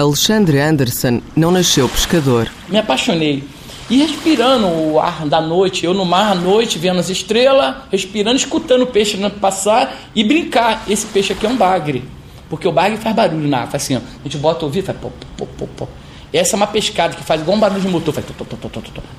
Alexandre 0.00 0.58
Anderson 0.58 1.20
não 1.36 1.50
nasceu 1.50 1.86
pescador. 1.88 2.50
Me 2.68 2.78
apaixonei. 2.78 3.44
E 3.90 3.98
respirando 3.98 4.66
o 4.66 4.98
ar 4.98 5.26
da 5.26 5.40
noite, 5.40 5.84
eu 5.84 5.92
no 5.92 6.06
mar 6.06 6.32
à 6.32 6.34
noite, 6.34 6.78
vendo 6.78 7.00
as 7.00 7.10
estrelas, 7.10 7.74
respirando, 7.92 8.36
escutando 8.36 8.82
o 8.82 8.86
peixe 8.86 9.18
passar 9.30 9.94
e 10.14 10.24
brincar. 10.24 10.84
Esse 10.88 11.04
peixe 11.06 11.32
aqui 11.32 11.44
é 11.44 11.48
um 11.48 11.56
bagre. 11.56 12.04
Porque 12.48 12.66
o 12.66 12.72
bagre 12.72 12.96
faz 12.98 13.14
barulho 13.14 13.46
na 13.46 13.58
água, 13.58 13.76
assim, 13.76 13.96
ó. 13.96 13.98
A 13.98 14.22
gente 14.24 14.38
bota 14.38 14.64
o 14.64 14.68
ouvido, 14.68 14.86
faz 14.86 14.98
pô, 14.98 15.10
pô, 15.36 15.46
pô, 15.46 15.66
pô. 15.66 15.88
Essa 16.32 16.54
é 16.54 16.56
uma 16.56 16.66
pescada 16.66 17.14
que 17.14 17.22
faz 17.22 17.40
igual 17.40 17.56
um 17.56 17.60
barulho 17.60 17.82
de 17.82 17.88
motor, 17.88 18.14
faz 18.14 18.26
tó. 18.26 18.44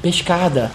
pescada. 0.02 0.72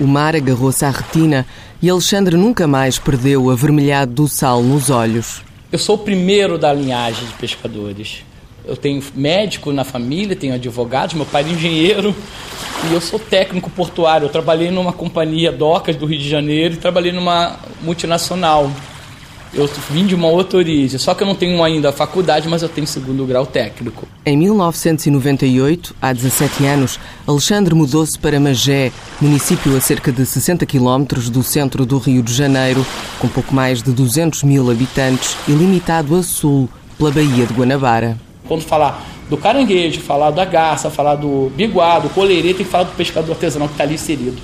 O 0.00 0.06
mar 0.06 0.34
agarrou-se 0.34 0.84
à 0.84 0.90
retina 0.90 1.46
e 1.82 1.90
Alexandre 1.90 2.36
nunca 2.36 2.66
mais 2.66 2.98
perdeu 2.98 3.44
o 3.44 3.50
avermelhado 3.50 4.12
do 4.12 4.28
sal 4.28 4.62
nos 4.62 4.90
olhos. 4.90 5.42
Eu 5.70 5.78
sou 5.78 5.96
o 5.96 5.98
primeiro 5.98 6.56
da 6.56 6.72
linhagem 6.72 7.26
de 7.26 7.32
pescadores. 7.34 8.24
Eu 8.66 8.76
tenho 8.76 9.02
médico 9.14 9.72
na 9.72 9.84
família, 9.84 10.34
tenho 10.34 10.54
advogados, 10.54 11.14
meu 11.14 11.26
pai 11.26 11.44
é 11.44 11.48
engenheiro 11.48 12.14
e 12.88 12.94
eu 12.94 13.00
sou 13.00 13.18
técnico 13.18 13.68
portuário. 13.70 14.24
Eu 14.26 14.30
trabalhei 14.30 14.70
numa 14.70 14.92
companhia 14.92 15.52
docas 15.52 15.96
do 15.96 16.06
Rio 16.06 16.18
de 16.18 16.28
Janeiro 16.28 16.74
e 16.74 16.76
trabalhei 16.78 17.12
numa 17.12 17.58
multinacional. 17.82 18.70
Eu 19.52 19.70
vim 19.88 20.04
de 20.04 20.16
uma 20.16 20.26
outra 20.26 20.58
origem, 20.58 20.98
só 20.98 21.14
que 21.14 21.22
eu 21.22 21.26
não 21.26 21.34
tenho 21.34 21.62
ainda 21.62 21.90
a 21.90 21.92
faculdade, 21.92 22.48
mas 22.48 22.62
eu 22.62 22.68
tenho 22.68 22.88
segundo 22.88 23.24
grau 23.24 23.46
técnico. 23.46 24.08
Em 24.26 24.36
1998, 24.36 25.94
há 26.02 26.12
17 26.12 26.66
anos, 26.66 26.98
Alexandre 27.24 27.72
mudou-se 27.72 28.18
para 28.18 28.40
Magé, 28.40 28.90
município 29.20 29.76
a 29.76 29.80
cerca 29.80 30.10
de 30.10 30.26
60 30.26 30.66
quilómetros 30.66 31.30
do 31.30 31.42
centro 31.44 31.86
do 31.86 31.98
Rio 31.98 32.20
de 32.20 32.34
Janeiro, 32.34 32.84
com 33.20 33.28
pouco 33.28 33.54
mais 33.54 33.80
de 33.80 33.92
200 33.92 34.42
mil 34.42 34.68
habitantes 34.68 35.36
e 35.46 35.52
limitado 35.52 36.16
a 36.16 36.22
sul 36.24 36.68
pela 36.98 37.12
Baía 37.12 37.46
de 37.46 37.54
Guanabara. 37.54 38.18
Quando 38.46 38.62
falar 38.62 39.04
do 39.28 39.36
caranguejo, 39.36 40.00
falar 40.00 40.30
da 40.30 40.44
garça, 40.44 40.90
falar 40.90 41.14
do 41.14 41.50
biguado, 41.56 42.08
do 42.08 42.14
coleirê, 42.14 42.54
tem 42.54 42.64
que 42.64 42.70
falar 42.70 42.84
do 42.84 42.92
pescador 42.92 43.32
artesanal 43.32 43.68
que 43.68 43.74
está 43.74 43.84
ali 43.84 43.94
inserido. 43.94 44.36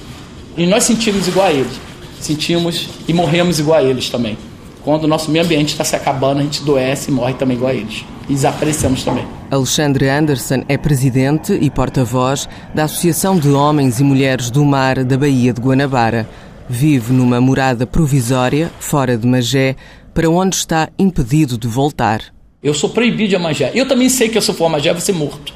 E 0.57 0.67
nós 0.67 0.85
sentimos 0.85 1.29
igual 1.29 1.47
a 1.47 1.53
eles. 1.53 1.79
Sentimos 2.21 2.89
e 3.07 3.13
morremos 3.13 3.59
igual 3.59 3.79
a 3.79 3.83
eles 3.83 4.09
também. 4.09 4.37
Quando 4.83 5.05
o 5.05 5.07
nosso 5.07 5.31
meio 5.31 5.45
ambiente 5.45 5.71
está 5.71 5.85
se 5.85 5.95
acabando, 5.95 6.41
a 6.41 6.43
gente 6.43 6.63
doece 6.63 7.11
e 7.11 7.15
morre 7.15 7.35
também 7.35 7.57
igual 7.57 7.71
a 7.71 7.75
eles. 7.75 8.05
E 8.29 8.33
desaparecemos 8.33 9.05
também. 9.05 9.27
Alexandre 9.51 10.09
Anderson 10.09 10.65
é 10.69 10.79
presidente 10.79 11.53
e 11.53 11.69
porta-voz 11.69 12.49
da 12.75 12.85
Associação 12.85 13.39
de 13.39 13.51
Homens 13.51 14.01
e 14.01 14.05
Mulheres 14.05 14.51
do 14.51 14.65
Mar 14.65 15.05
da 15.05 15.19
Baía 15.19 15.53
de 15.53 15.61
Guanabara. 15.61 16.29
Vive 16.69 17.13
numa 17.13 17.41
morada 17.41 17.87
provisória, 17.87 18.71
fora 18.79 19.19
de 19.19 19.27
Magé, 19.27 19.77
para 20.15 20.31
onde 20.31 20.57
está 20.57 20.89
impedido 20.99 21.59
de 21.59 21.69
voltar. 21.69 22.23
Eu 22.63 22.75
sou 22.75 22.91
proibido 22.91 23.31
de 23.31 23.39
Magé. 23.39 23.73
Eu 23.75 23.89
também 23.89 24.11
sei 24.11 24.29
que 24.29 24.39
se 24.39 24.51
eu 24.51 24.55
for 24.55 24.67
a 24.67 24.69
Magé, 24.69 24.91
eu 24.91 24.95
vou 24.95 25.01
ser 25.01 25.15
morto. 25.15 25.55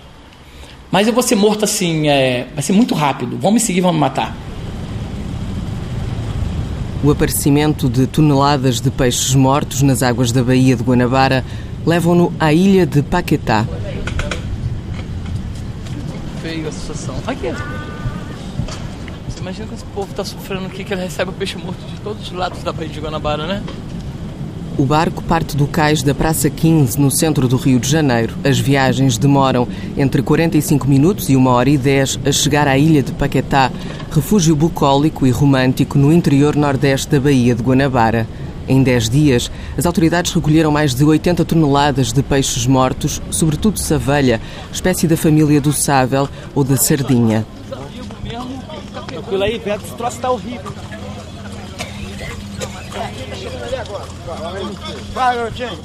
Mas 0.91 1.07
eu 1.07 1.13
vou 1.13 1.23
ser 1.23 1.35
morto 1.35 1.63
assim, 1.63 2.09
é... 2.09 2.47
vai 2.55 2.63
ser 2.63 2.73
muito 2.73 2.95
rápido. 2.95 3.37
Vão 3.37 3.53
me 3.53 3.61
seguir, 3.61 3.83
vão 3.83 3.93
me 3.93 3.99
matar. 3.99 4.35
O 7.03 7.11
aparecimento 7.11 7.91
de 7.91 8.07
toneladas 8.07 8.81
de 8.81 8.91
peixes 8.91 9.35
mortos 9.35 9.83
nas 9.83 10.03
águas 10.03 10.33
da 10.33 10.43
Baía 10.43 10.75
de 10.75 10.83
Guanabara 10.83 11.45
levam-no 11.85 12.33
à 12.41 12.55
ilha 12.55 12.87
de 12.87 13.03
Paquetá. 13.03 13.67
Feio 16.41 16.67
a 16.67 16.73
situação. 16.73 17.17
Aqui. 17.27 17.53
Você 19.29 19.41
imagina 19.41 19.67
que 19.67 19.75
esse 19.75 19.85
povo 19.95 20.11
está 20.11 20.25
sofrendo 20.25 20.65
aqui, 20.65 20.83
que 20.83 20.95
ele 20.95 21.03
recebe 21.03 21.31
o 21.31 21.35
peixe 21.35 21.59
morto 21.59 21.85
de 21.85 22.01
todos 22.01 22.23
os 22.23 22.33
lados 22.33 22.63
da 22.63 22.73
Baía 22.73 22.89
de 22.89 23.01
Guanabara, 23.01 23.47
né? 23.47 23.63
O 24.77 24.85
barco 24.85 25.23
parte 25.23 25.57
do 25.57 25.69
cais 25.69 26.03
da 26.03 26.13
Praça 26.13 26.51
15, 26.51 27.01
no 27.01 27.09
centro 27.09 27.47
do 27.47 27.57
Rio 27.57 27.79
de 27.79 27.89
Janeiro. 27.89 28.35
As 28.43 28.59
viagens 28.59 29.17
demoram 29.17 29.69
entre 29.97 30.21
45 30.21 30.89
minutos 30.89 31.29
e 31.29 31.37
1 31.37 31.47
hora 31.47 31.71
e 31.71 31.79
10 31.79 32.19
a 32.27 32.33
chegar 32.33 32.67
à 32.67 32.77
ilha 32.77 33.01
de 33.01 33.13
Paquetá, 33.13 33.71
refúgio 34.11 34.57
bucólico 34.57 35.29
e 35.29 35.31
romântico 35.31 35.97
no 35.97 36.13
interior 36.13 36.57
nordeste 36.57 37.09
da 37.09 37.21
Baía 37.21 37.55
de 37.55 37.63
Guanabara. 37.63 38.27
Em 38.67 38.83
10 38.83 39.11
dias, 39.11 39.49
as 39.79 39.87
autoridades 39.87 40.33
recolheram 40.33 40.73
mais 40.73 40.93
de 40.93 41.05
80 41.05 41.45
toneladas 41.45 42.13
de 42.13 42.23
peixes 42.25 42.67
mortos, 42.67 43.23
sobretudo 43.31 43.79
savelha, 43.79 44.41
espécie 44.73 45.07
da 45.07 45.17
família 45.17 45.61
do 45.61 45.73
sável 45.73 46.29
ou 46.53 46.65
da 46.65 46.77
sardinha. 46.77 47.47
Aquilo 49.17 49.43
aí, 49.45 49.61
perto, 49.61 49.85
esse 49.85 49.95
troço 49.95 50.17
está 50.17 50.31
horrível. 50.33 50.73
Vai, 55.13 55.37
garotinho. 55.37 55.79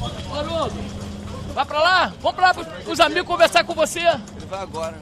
Vai 1.53 1.66
pra 1.66 1.80
lá. 1.80 2.14
Vamos 2.22 2.36
pra 2.36 2.52
lá 2.52 2.56
os 2.88 3.00
amigos 3.00 3.28
conversar 3.28 3.64
com 3.64 3.74
você. 3.74 4.00
Ele 4.00 4.46
vai 4.50 4.62
agora. 4.62 4.97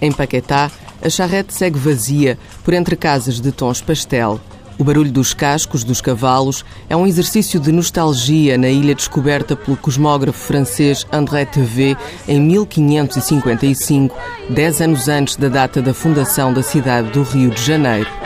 Em 0.00 0.10
Paquetá, 0.10 0.70
a 1.02 1.10
charrete 1.10 1.52
segue 1.52 1.78
vazia 1.78 2.38
por 2.64 2.72
entre 2.72 2.96
casas 2.96 3.40
de 3.40 3.52
tons 3.52 3.82
pastel. 3.82 4.40
O 4.78 4.84
barulho 4.84 5.12
dos 5.12 5.34
cascos 5.34 5.84
dos 5.84 6.00
cavalos 6.00 6.64
é 6.88 6.96
um 6.96 7.06
exercício 7.06 7.60
de 7.60 7.70
nostalgia 7.70 8.56
na 8.56 8.70
ilha 8.70 8.94
descoberta 8.94 9.54
pelo 9.54 9.76
cosmógrafo 9.76 10.38
francês 10.38 11.06
André 11.12 11.44
Tevet 11.44 11.98
em 12.26 12.40
1555, 12.40 14.16
dez 14.48 14.80
anos 14.80 15.06
antes 15.06 15.36
da 15.36 15.48
data 15.48 15.82
da 15.82 15.92
fundação 15.92 16.50
da 16.54 16.62
cidade 16.62 17.10
do 17.10 17.22
Rio 17.22 17.50
de 17.50 17.62
Janeiro. 17.62 18.19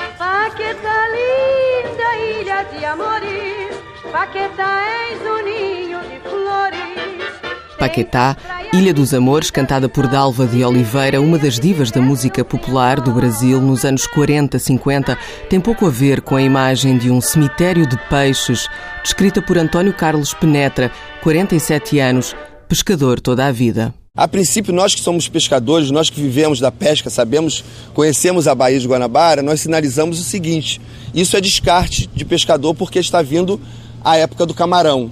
Paquetá 4.15 4.81
és 5.11 5.21
um 5.23 5.43
ninho 5.43 5.99
de 6.03 6.21
flores. 6.21 7.77
Paquetá 7.77 8.37
Ilha 8.73 8.95
dos 8.95 9.13
Amores, 9.13 9.51
cantada 9.51 9.89
por 9.89 10.07
Dalva 10.07 10.47
de 10.47 10.65
Oliveira, 10.65 11.21
uma 11.21 11.37
das 11.37 11.59
divas 11.59 11.91
da 11.91 12.01
música 12.01 12.45
popular 12.45 13.01
do 13.01 13.11
Brasil 13.11 13.61
nos 13.61 13.85
anos 13.85 14.07
40, 14.07 14.57
50, 14.57 15.19
tem 15.51 15.61
pouco 15.61 15.85
a 15.85 15.91
ver 15.91 16.21
com 16.21 16.37
a 16.37 16.43
imagem 16.43 16.97
de 16.97 17.11
um 17.11 17.21
cemitério 17.21 17.89
de 17.89 17.99
peixes, 18.09 18.69
descrita 19.03 19.43
por 19.43 19.59
António 19.59 19.93
Carlos 19.93 20.33
Penetra, 20.33 20.93
47 21.21 21.99
anos, 21.99 22.37
pescador 22.69 23.19
toda 23.21 23.45
a 23.45 23.51
vida. 23.51 23.93
A 24.17 24.29
princípio, 24.29 24.73
nós 24.73 24.95
que 24.95 25.01
somos 25.01 25.27
pescadores, 25.27 25.91
nós 25.91 26.09
que 26.09 26.21
vivemos 26.21 26.61
da 26.61 26.71
pesca, 26.71 27.11
sabemos, 27.11 27.65
conhecemos 27.93 28.47
a 28.47 28.55
Baía 28.55 28.79
de 28.79 28.87
Guanabara, 28.87 29.43
nós 29.43 29.61
sinalizamos 29.61 30.21
o 30.21 30.23
seguinte: 30.23 30.81
isso 31.13 31.37
é 31.37 31.41
descarte 31.41 32.09
de 32.15 32.25
pescador 32.25 32.77
porque 32.77 33.01
está 33.01 33.21
vindo 33.21 33.61
a 34.05 34.17
época 34.17 34.45
do 34.45 34.53
camarão. 34.53 35.11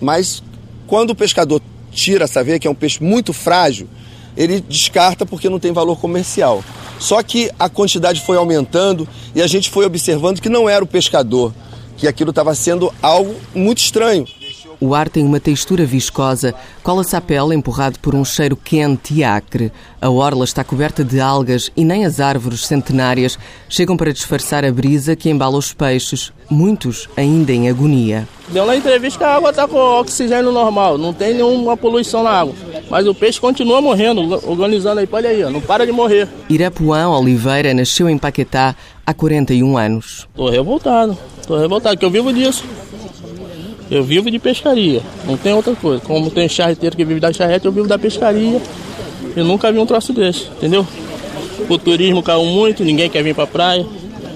Mas 0.00 0.42
quando 0.86 1.10
o 1.10 1.14
pescador 1.14 1.62
tira 1.90 2.24
essa 2.24 2.44
veia, 2.44 2.58
que 2.58 2.68
é 2.68 2.70
um 2.70 2.74
peixe 2.74 3.02
muito 3.02 3.32
frágil, 3.32 3.88
ele 4.36 4.60
descarta 4.60 5.24
porque 5.24 5.48
não 5.48 5.58
tem 5.58 5.72
valor 5.72 5.98
comercial. 5.98 6.62
Só 6.98 7.22
que 7.22 7.50
a 7.58 7.68
quantidade 7.68 8.20
foi 8.20 8.36
aumentando 8.36 9.08
e 9.34 9.40
a 9.40 9.46
gente 9.46 9.70
foi 9.70 9.86
observando 9.86 10.40
que 10.40 10.48
não 10.48 10.68
era 10.68 10.84
o 10.84 10.86
pescador, 10.86 11.54
que 11.96 12.06
aquilo 12.06 12.30
estava 12.30 12.54
sendo 12.54 12.92
algo 13.02 13.34
muito 13.54 13.78
estranho. 13.78 14.26
O 14.78 14.94
ar 14.94 15.08
tem 15.08 15.24
uma 15.24 15.40
textura 15.40 15.86
viscosa, 15.86 16.54
cola-se 16.82 17.16
à 17.16 17.20
pele 17.20 17.54
empurrado 17.54 17.98
por 17.98 18.14
um 18.14 18.24
cheiro 18.24 18.56
quente 18.56 19.14
e 19.14 19.24
acre. 19.24 19.72
A 20.00 20.10
orla 20.10 20.44
está 20.44 20.62
coberta 20.62 21.02
de 21.02 21.18
algas 21.18 21.70
e 21.74 21.82
nem 21.84 22.04
as 22.04 22.20
árvores 22.20 22.66
centenárias 22.66 23.38
chegam 23.70 23.96
para 23.96 24.12
disfarçar 24.12 24.66
a 24.66 24.70
brisa 24.70 25.16
que 25.16 25.30
embala 25.30 25.56
os 25.56 25.72
peixes, 25.72 26.30
muitos 26.50 27.08
ainda 27.16 27.52
em 27.52 27.70
agonia. 27.70 28.28
Deu 28.48 28.66
na 28.66 28.76
entrevista 28.76 29.18
que 29.18 29.24
a 29.24 29.34
água 29.34 29.50
está 29.50 29.66
com 29.66 29.78
oxigênio 29.78 30.52
normal, 30.52 30.98
não 30.98 31.12
tem 31.12 31.34
nenhuma 31.34 31.76
poluição 31.76 32.22
na 32.22 32.30
água. 32.30 32.54
Mas 32.90 33.06
o 33.06 33.14
peixe 33.14 33.40
continua 33.40 33.80
morrendo, 33.80 34.20
organizando 34.48 35.00
aí, 35.00 35.08
olha 35.10 35.30
aí, 35.30 35.42
não 35.50 35.60
para 35.60 35.86
de 35.86 35.92
morrer. 35.92 36.28
Irapuã 36.50 37.08
Oliveira 37.08 37.72
nasceu 37.72 38.10
em 38.10 38.18
Paquetá 38.18 38.76
há 39.06 39.14
41 39.14 39.78
anos. 39.78 40.28
Estou 40.30 40.50
revoltado, 40.50 41.16
estou 41.40 41.58
revoltado, 41.58 41.96
que 41.96 42.04
eu 42.04 42.10
vivo 42.10 42.32
disso. 42.32 42.62
Eu 43.90 44.02
vivo 44.02 44.30
de 44.30 44.38
pescaria, 44.38 45.00
não 45.24 45.36
tem 45.36 45.52
outra 45.52 45.74
coisa. 45.74 46.02
Como 46.02 46.30
tem 46.30 46.48
charreteiro 46.48 46.96
que 46.96 47.04
vive 47.04 47.20
da 47.20 47.32
charrete, 47.32 47.66
eu 47.66 47.72
vivo 47.72 47.86
da 47.86 47.98
pescaria. 47.98 48.60
Eu 49.36 49.44
nunca 49.44 49.70
vi 49.70 49.78
um 49.78 49.86
troço 49.86 50.12
desse, 50.12 50.48
entendeu? 50.56 50.86
O 51.68 51.78
turismo 51.78 52.22
caiu 52.22 52.44
muito, 52.44 52.84
ninguém 52.84 53.08
quer 53.08 53.22
vir 53.22 53.34
pra 53.34 53.46
praia. 53.46 53.86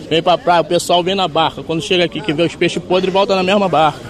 Vem 0.08 0.22
pra 0.22 0.36
praia, 0.36 0.60
o 0.60 0.64
pessoal 0.64 1.02
vem 1.02 1.14
na 1.14 1.28
barca. 1.28 1.62
Quando 1.62 1.82
chega 1.82 2.04
aqui, 2.04 2.20
que 2.20 2.32
vê 2.32 2.42
os 2.42 2.54
peixes 2.54 2.82
podres, 2.82 3.12
volta 3.12 3.34
na 3.34 3.42
mesma 3.42 3.68
barca. 3.68 4.00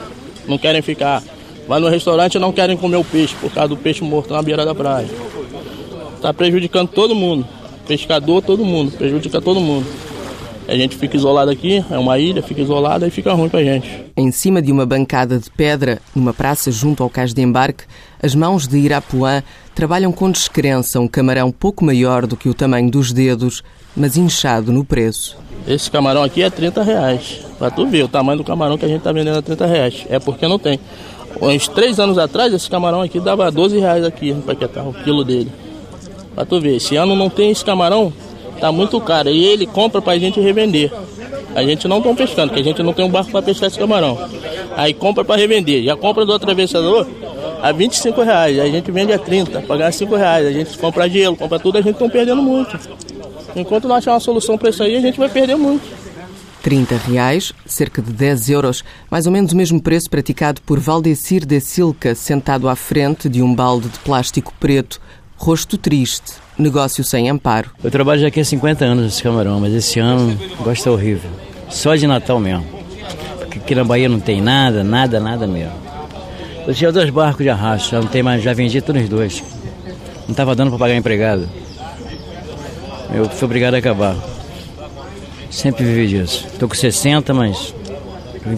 Não 0.47 0.59
querem 0.59 0.83
ficar. 0.83 1.23
Vai 1.69 1.79
no 1.79 1.89
restaurante 1.89 2.39
não 2.39 2.53
querem 2.53 2.77
comer 2.77 2.97
o 2.97 3.05
peixe, 3.05 3.35
por 3.41 3.51
causa 3.53 3.69
do 3.69 3.77
peixe 3.77 4.03
morto 4.03 4.33
na 4.33 4.43
beira 4.43 4.65
da 4.65 4.75
praia. 4.75 5.09
Tá 6.21 6.35
prejudicando 6.35 6.89
todo 6.89 7.15
mundo. 7.15 7.47
Pescador, 7.87 8.43
todo 8.43 8.65
mundo. 8.65 8.93
Prejudica 8.93 9.41
todo 9.41 9.61
mundo. 9.61 9.87
A 10.69 10.75
gente 10.75 10.97
fica 10.97 11.17
isolado 11.17 11.51
aqui, 11.51 11.85
é 11.91 11.99
uma 11.99 12.19
ilha, 12.19 12.43
fica 12.43 12.61
isolado 12.61 13.07
e 13.07 13.11
fica 13.11 13.33
ruim 13.33 13.49
pra 13.49 13.62
gente. 13.62 13.89
Em 14.17 14.31
cima 14.31 14.62
de 14.62 14.71
uma 14.71 14.87
bancada 14.87 15.39
de 15.39 15.51
pedra, 15.51 16.01
numa 16.15 16.33
praça 16.33 16.71
junto 16.71 17.03
ao 17.03 17.11
cais 17.11 17.35
de 17.35 17.43
embarque, 17.43 17.85
as 18.23 18.35
mãos 18.35 18.69
de 18.69 18.79
Irapuã 18.79 19.43
trabalham 19.75 20.12
com 20.12 20.31
descrença 20.31 21.01
um 21.01 21.09
camarão 21.09 21.51
pouco 21.51 21.85
maior 21.85 22.27
do 22.27 22.37
que 22.37 22.49
o 22.49 22.55
tamanho 22.55 22.91
dos 22.91 23.12
dedos, 23.12 23.62
mas 23.97 24.17
inchado 24.17 24.71
no 24.71 24.85
preço. 24.85 25.37
Esse 25.67 25.91
camarão 25.91 26.23
aqui 26.23 26.43
é 26.43 26.51
30 26.51 26.83
reais. 26.83 27.41
Pra 27.59 27.71
tu 27.71 27.87
ver 27.87 28.05
o 28.05 28.09
tamanho 28.09 28.39
do 28.39 28.45
camarão 28.45 28.79
que 28.79 28.85
a 28.85 28.89
gente 28.89 29.03
tá 29.03 29.13
vendendo 29.13 29.39
a 29.39 29.43
30 29.43 29.67
reais. 29.67 30.06
É 30.09 30.19
porque 30.19 30.47
não 30.47 30.59
tem. 30.59 30.79
Uns 31.41 31.69
três 31.69 31.99
anos 31.99 32.19
atrás, 32.19 32.53
esse 32.53 32.69
camarão 32.69 33.01
aqui 33.01 33.21
dava 33.21 33.51
12 33.51 33.79
reais 33.79 34.05
aqui 34.05 34.33
no 34.33 34.43
Paquetá, 34.43 34.83
o 34.83 34.93
quilo 34.93 35.25
dele. 35.25 35.51
Pra 36.35 36.45
tu 36.45 36.61
ver, 36.61 36.77
esse 36.77 36.97
ano 36.97 37.15
não 37.17 37.29
tem 37.29 37.51
esse 37.51 37.65
camarão, 37.65 38.13
tá 38.61 38.71
muito 38.71 39.01
caro. 39.01 39.31
E 39.31 39.45
ele 39.45 39.67
compra 39.67 40.01
pra 40.01 40.19
gente 40.19 40.41
revender. 40.41 40.93
A 41.55 41.62
gente 41.65 41.89
não 41.89 42.01
tá 42.01 42.15
pescando, 42.15 42.49
porque 42.49 42.61
a 42.61 42.65
gente 42.65 42.83
não 42.83 42.93
tem 42.93 43.05
um 43.05 43.09
barco 43.09 43.31
para 43.31 43.43
pescar 43.43 43.69
esse 43.69 43.79
camarão. 43.79 44.19
Aí 44.77 44.95
compra 44.95 45.25
para 45.25 45.41
revender. 45.41 45.83
Já 45.83 45.97
compra 45.97 46.25
do 46.25 46.33
atravessador 46.33 47.07
a 47.62 47.73
25 47.73 48.23
reais. 48.23 48.59
A 48.59 48.67
gente 48.67 48.91
vende 48.91 49.12
a 49.12 49.19
30, 49.19 49.62
pagar 49.62 49.93
5 49.93 50.15
reais. 50.15 50.47
A 50.47 50.53
gente 50.53 50.79
compra 50.79 51.09
gelo, 51.09 51.37
compra 51.37 51.59
tudo, 51.59 51.79
a 51.79 51.83
gente 51.83 51.97
tá 51.97 52.09
perdendo 52.09 52.43
muito. 52.43 52.79
Enquanto 53.57 53.89
não 53.89 53.97
achar 53.97 54.12
uma 54.12 54.21
solução 54.21 54.57
para 54.57 54.71
isso 54.71 54.83
aí, 54.83 54.97
a 54.97 55.01
gente 55.01 55.19
vai 55.19 55.29
perder 55.29 55.56
muito. 55.56 55.83
30 56.63 56.95
reais, 56.97 57.53
cerca 57.65 58.03
de 58.03 58.13
10 58.13 58.51
euros, 58.51 58.85
mais 59.11 59.27
ou 59.27 59.33
menos 59.33 59.53
o 59.53 59.56
mesmo 59.56 59.81
preço 59.81 60.11
praticado 60.11 60.61
por 60.63 60.79
Valdecir 60.79 61.47
de 61.47 61.59
Silca, 61.59 62.15
sentado 62.15 62.69
à 62.69 62.77
frente 62.77 63.29
de 63.29 63.43
um 63.43 63.55
balde 63.55 63.89
de 63.89 63.99
plástico 64.01 64.53
preto, 64.61 65.01
rosto 65.41 65.79
triste, 65.79 66.35
negócio 66.59 67.03
sem 67.03 67.31
amparo. 67.31 67.71
Eu 67.83 67.91
trabalho 67.91 68.21
já 68.21 68.29
aqui 68.29 68.41
há 68.41 68.45
50 68.45 68.85
anos 68.85 69.05
nesse 69.05 69.23
camarão, 69.23 69.59
mas 69.59 69.73
esse 69.73 69.99
ano 69.99 70.39
gosta 70.63 70.91
horrível. 70.91 71.31
Só 71.71 71.97
de 71.97 72.07
Natal 72.07 72.39
mesmo. 72.39 72.63
Porque 73.39 73.59
aqui 73.59 73.75
na 73.75 73.83
Bahia 73.83 74.07
não 74.07 74.21
tem 74.21 74.43
nada, 74.43 74.85
nada, 74.85 75.19
nada 75.19 75.47
mesmo. 75.47 75.73
Eu 76.67 76.75
tinha 76.75 76.93
dois 76.93 77.09
barcos 77.09 77.43
de 77.43 77.49
arrasto, 77.49 77.91
já 77.91 78.01
não 78.03 78.07
tem 78.07 78.23
mais, 78.23 78.43
já 78.43 78.53
vendi 78.53 78.83
todos 78.83 79.03
os 79.03 79.09
dois. 79.09 79.43
Não 80.25 80.33
estava 80.33 80.55
dando 80.55 80.69
para 80.73 80.79
pagar 80.79 80.95
empregado. 80.95 81.49
Eu 83.15 83.27
fui 83.31 83.47
obrigado 83.47 83.75
a 83.75 83.79
acabar. 83.79 84.17
Sempre 85.51 85.85
vivi 85.85 86.07
disso. 86.07 86.47
Estou 86.53 86.69
com 86.69 86.75
60, 86.75 87.33
mas 87.33 87.75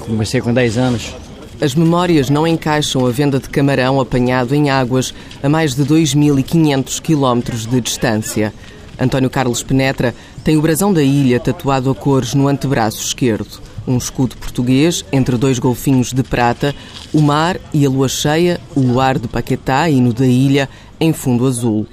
comecei 0.04 0.40
com 0.40 0.52
10 0.52 0.78
anos. 0.78 1.14
As 1.62 1.76
memórias 1.76 2.28
não 2.28 2.44
encaixam 2.44 3.06
a 3.06 3.10
venda 3.12 3.38
de 3.38 3.48
camarão 3.48 4.00
apanhado 4.00 4.52
em 4.52 4.68
águas 4.68 5.14
a 5.40 5.48
mais 5.48 5.76
de 5.76 5.84
2.500 5.84 7.00
quilómetros 7.00 7.66
de 7.66 7.80
distância. 7.80 8.52
António 8.98 9.30
Carlos 9.30 9.62
Penetra 9.62 10.12
tem 10.42 10.56
o 10.56 10.60
brasão 10.60 10.92
da 10.92 11.04
ilha 11.04 11.38
tatuado 11.38 11.88
a 11.88 11.94
cores 11.94 12.34
no 12.34 12.48
antebraço 12.48 13.00
esquerdo. 13.00 13.60
Um 13.86 13.96
escudo 13.96 14.36
português 14.38 15.04
entre 15.12 15.36
dois 15.36 15.60
golfinhos 15.60 16.12
de 16.12 16.24
prata, 16.24 16.74
o 17.14 17.22
mar 17.22 17.56
e 17.72 17.86
a 17.86 17.88
lua 17.88 18.08
cheia, 18.08 18.60
o 18.74 18.80
luar 18.80 19.16
de 19.16 19.28
Paquetá, 19.28 19.88
hino 19.88 20.12
da 20.12 20.26
ilha, 20.26 20.68
em 20.98 21.12
fundo 21.12 21.46
azul. 21.46 21.86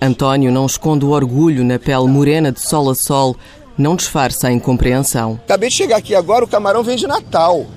António 0.00 0.50
não 0.50 0.66
esconde 0.66 1.04
o 1.04 1.10
orgulho 1.10 1.62
na 1.62 1.78
pele 1.78 2.08
morena 2.08 2.50
de 2.50 2.60
sol 2.60 2.90
a 2.90 2.94
sol, 2.96 3.36
não 3.78 3.94
disfarça 3.94 4.48
a 4.48 4.52
incompreensão. 4.52 5.38
Acabei 5.44 5.68
de 5.68 5.76
chegar 5.76 5.98
aqui 5.98 6.12
agora, 6.12 6.44
o 6.44 6.48
camarão 6.48 6.82
vem 6.82 6.96
de 6.96 7.06
Natal. 7.06 7.68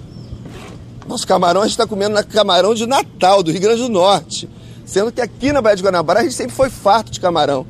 Nosso 1.08 1.28
camarão, 1.28 1.62
a 1.62 1.66
gente 1.66 1.74
está 1.74 1.86
comendo 1.86 2.22
camarão 2.26 2.74
de 2.74 2.86
Natal, 2.88 3.44
do 3.44 3.52
Rio 3.52 3.62
Grande 3.62 3.82
do 3.82 3.90
Norte. 3.90 4.50
Sendo 4.86 5.12
que 5.12 5.22
aqui 5.22 5.52
na 5.52 5.62
Baía 5.62 5.76
de 5.76 5.84
Guanabara 5.84 6.20
a 6.20 6.24
gente 6.24 6.36
sempre 6.36 6.56
foi 6.56 6.70
farto 6.70 7.12
de 7.12 7.20
camarão. 7.20 7.66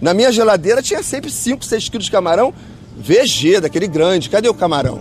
Na 0.00 0.12
minha 0.14 0.32
geladeira 0.32 0.82
tinha 0.82 1.02
sempre 1.02 1.30
5, 1.30 1.64
6 1.64 1.88
quilos 1.88 2.06
de 2.06 2.10
camarão 2.10 2.52
VG, 2.96 3.60
daquele 3.60 3.86
grande. 3.86 4.28
Cadê 4.28 4.48
o 4.48 4.54
camarão? 4.54 5.00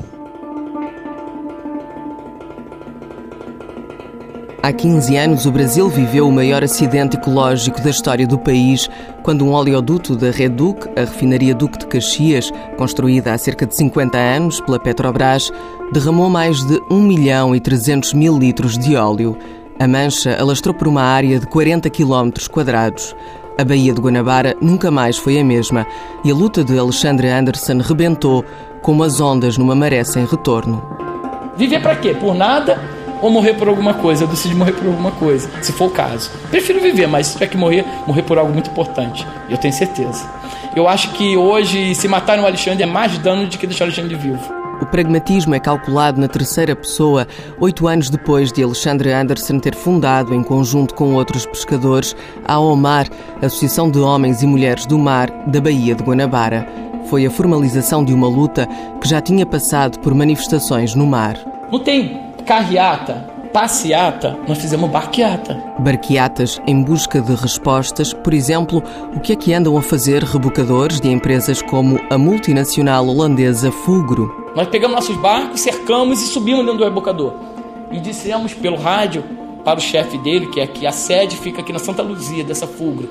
Há 4.64 4.72
15 4.72 5.18
anos, 5.18 5.46
o 5.48 5.52
Brasil 5.52 5.90
viveu 5.90 6.28
o 6.28 6.32
maior 6.32 6.64
acidente 6.64 7.18
ecológico 7.18 7.82
da 7.82 7.90
história 7.90 8.28
do 8.28 8.38
país, 8.38 8.88
quando 9.24 9.44
um 9.44 9.54
oleoduto 9.54 10.16
da 10.16 10.30
Reduc, 10.30 10.88
a 10.96 11.00
refinaria 11.00 11.56
Duque 11.56 11.80
de 11.80 11.88
Caxias, 11.88 12.52
construída 12.78 13.34
há 13.34 13.38
cerca 13.40 13.66
de 13.66 13.76
50 13.76 14.16
anos 14.20 14.62
pela 14.62 14.80
Petrobras, 14.80 15.52
derramou 15.92 16.30
mais 16.30 16.64
de 16.64 16.82
1 16.90 17.02
milhão 17.02 17.56
e 17.56 17.60
300 17.60 18.14
mil 18.14 18.38
litros 18.38 18.78
de 18.78 18.96
óleo. 18.96 19.38
A 19.78 19.88
mancha 19.88 20.38
alastrou 20.40 20.74
por 20.74 20.88
uma 20.88 21.02
área 21.02 21.40
de 21.40 21.46
40 21.48 21.90
quilómetros 21.90 22.48
quadrados. 22.48 23.16
A 23.58 23.64
Baía 23.64 23.94
de 23.94 24.00
Guanabara 24.00 24.56
nunca 24.62 24.90
mais 24.90 25.18
foi 25.18 25.40
a 25.40 25.44
mesma 25.44 25.86
e 26.24 26.32
a 26.32 26.34
luta 26.34 26.64
de 26.64 26.78
Alexandre 26.80 27.28
Anderson 27.28 27.80
rebentou 27.80 28.46
como 28.82 29.04
as 29.04 29.20
ondas 29.20 29.58
numa 29.58 29.76
maré 29.76 30.04
sem 30.04 30.26
retorno. 30.26 30.82
Viver 31.58 31.82
para 31.82 31.96
quê? 31.96 32.14
Por 32.14 32.34
nada 32.34 32.80
ou 33.22 33.30
morrer 33.30 33.54
por 33.56 33.68
alguma 33.68 33.94
coisa. 33.94 34.24
Eu 34.24 34.28
decidi 34.28 34.56
morrer 34.56 34.72
por 34.72 34.88
alguma 34.88 35.12
coisa, 35.12 35.50
se 35.62 35.74
for 35.74 35.88
o 35.88 35.92
caso. 35.92 36.32
Prefiro 36.50 36.80
viver, 36.80 37.08
mas 37.08 37.28
se 37.28 37.34
tiver 37.34 37.48
que 37.48 37.58
morrer, 37.58 37.86
morrer 38.08 38.24
por 38.24 38.38
algo 38.38 38.54
muito 38.54 38.70
importante. 38.72 39.28
Eu 39.50 39.58
tenho 39.58 39.74
certeza. 39.74 40.26
Eu 40.74 40.88
acho 40.88 41.12
que 41.12 41.36
hoje, 41.36 41.94
se 41.94 42.08
matarem 42.08 42.42
o 42.42 42.48
Alexandre, 42.48 42.84
é 42.84 42.86
mais 42.88 43.18
dano 43.18 43.46
do 43.46 43.58
que 43.58 43.68
deixar 43.68 43.84
o 43.84 43.88
Alexandre 43.88 44.16
vivo. 44.16 44.61
O 44.82 44.86
pragmatismo 44.86 45.54
é 45.54 45.60
calculado 45.60 46.20
na 46.20 46.28
terceira 46.28 46.76
pessoa, 46.76 47.28
oito 47.60 47.88
anos 47.88 48.10
depois 48.10 48.52
de 48.52 48.64
Alexandre 48.64 49.14
Anderson 49.14 49.60
ter 49.60 49.76
fundado, 49.76 50.34
em 50.34 50.42
conjunto 50.42 50.96
com 50.96 51.14
outros 51.14 51.46
pescadores, 51.46 52.16
a 52.46 52.60
OMAR, 52.60 53.08
Associação 53.42 53.92
de 53.92 54.00
Homens 54.00 54.42
e 54.42 54.48
Mulheres 54.48 54.88
do 54.88 54.98
Mar 54.98 55.30
da 55.46 55.62
Baía 55.62 55.94
de 55.94 56.04
Guanabara. 56.04 56.68
Foi 57.06 57.26
a 57.26 57.30
formalização 57.32 58.04
de 58.04 58.14
uma 58.14 58.28
luta 58.28 58.68
que 59.00 59.08
já 59.08 59.22
tinha 59.22 59.46
passado 59.46 60.00
por 60.00 60.16
manifestações 60.16 60.96
no 60.96 61.06
mar. 61.06 61.38
Não 61.72 61.80
tem 61.80 62.20
carreata, 62.46 63.31
passeata, 63.52 64.38
nós 64.48 64.58
fizemos 64.58 64.90
barqueata. 64.90 65.62
Barqueatas 65.80 66.62
em 66.66 66.82
busca 66.82 67.22
de 67.22 67.34
respostas, 67.36 68.14
por 68.14 68.34
exemplo, 68.34 68.82
o 69.16 69.20
que 69.20 69.34
é 69.34 69.36
que 69.36 69.54
andam 69.54 69.78
a 69.78 69.82
fazer 69.82 70.24
rebocadores 70.24 71.02
de 71.02 71.10
empresas 71.10 71.62
como 71.62 72.00
a 72.10 72.18
multinacional 72.18 73.08
holandesa 73.08 73.72
Fugro? 73.72 74.52
Nós 74.56 74.68
pegamos 74.68 74.96
nossos 74.96 75.18
barcos, 75.18 75.62
cercamos 75.62 76.22
e 76.22 76.28
subimos 76.28 76.66
dentro 76.66 76.80
do 76.80 76.84
rebocador. 76.84 77.34
E 77.92 78.00
dissemos 78.00 78.54
pelo 78.54 78.78
rádio 78.78 79.24
para 79.66 79.78
o 79.78 79.82
chefe 79.82 80.18
dele, 80.18 80.48
que 80.48 80.60
é 80.60 80.64
aqui, 80.64 80.88
a 80.88 80.92
sede 80.92 81.36
fica 81.36 81.62
aqui 81.62 81.74
na 81.74 81.80
Santa 81.80 82.02
Luzia 82.02 82.44
dessa 82.44 82.66
Fugro. 82.66 83.10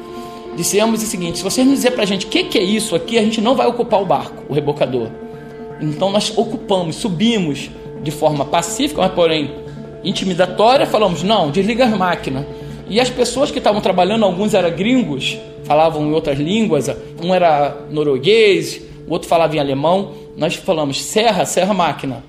Dissemos 0.57 1.03
o 1.03 1.07
seguinte: 1.07 1.39
se 1.39 1.45
vocês 1.45 1.67
não 1.67 1.75
dizer 1.75 1.93
para 1.93 2.03
a 2.03 2.07
gente 2.07 2.27
o 2.27 2.29
que, 2.29 2.45
que 2.45 2.59
é 2.59 2.63
isso 2.63 2.97
aqui, 2.97 3.19
a 3.19 3.23
gente 3.23 3.41
não 3.41 3.55
vai 3.55 3.67
ocupar 3.67 4.01
o 4.01 4.07
barco, 4.07 4.43
o 4.49 4.55
rebocador. 4.55 5.09
Então 5.81 6.11
nós 6.11 6.33
ocupamos, 6.37 6.97
subimos, 6.97 7.71
de 8.03 8.11
forma 8.11 8.45
pacífica, 8.45 9.03
mas 9.03 9.13
porém 9.13 9.70
intimidatória, 10.05 10.87
falamos: 10.87 11.23
não, 11.23 11.51
desliga 11.51 11.85
as 11.85 11.97
máquinas. 11.97 12.45
E 12.89 13.01
as 13.01 13.09
pessoas 13.09 13.51
que 13.51 13.59
estavam 13.59 13.81
trabalhando, 13.81 14.25
alguns 14.25 14.53
eram 14.53 14.71
gringos, 14.71 15.39
falavam 15.65 16.07
em 16.07 16.13
outras 16.13 16.39
línguas, 16.39 16.91
um 17.23 17.33
era 17.33 17.87
norueguês, 17.91 18.81
o 19.07 19.13
outro 19.13 19.29
falava 19.29 19.55
em 19.55 19.61
alemão. 19.61 20.13
Nós 20.37 20.55
falamos: 20.55 21.03
serra, 21.03 21.45
serra 21.45 21.73
máquina. 21.73 22.25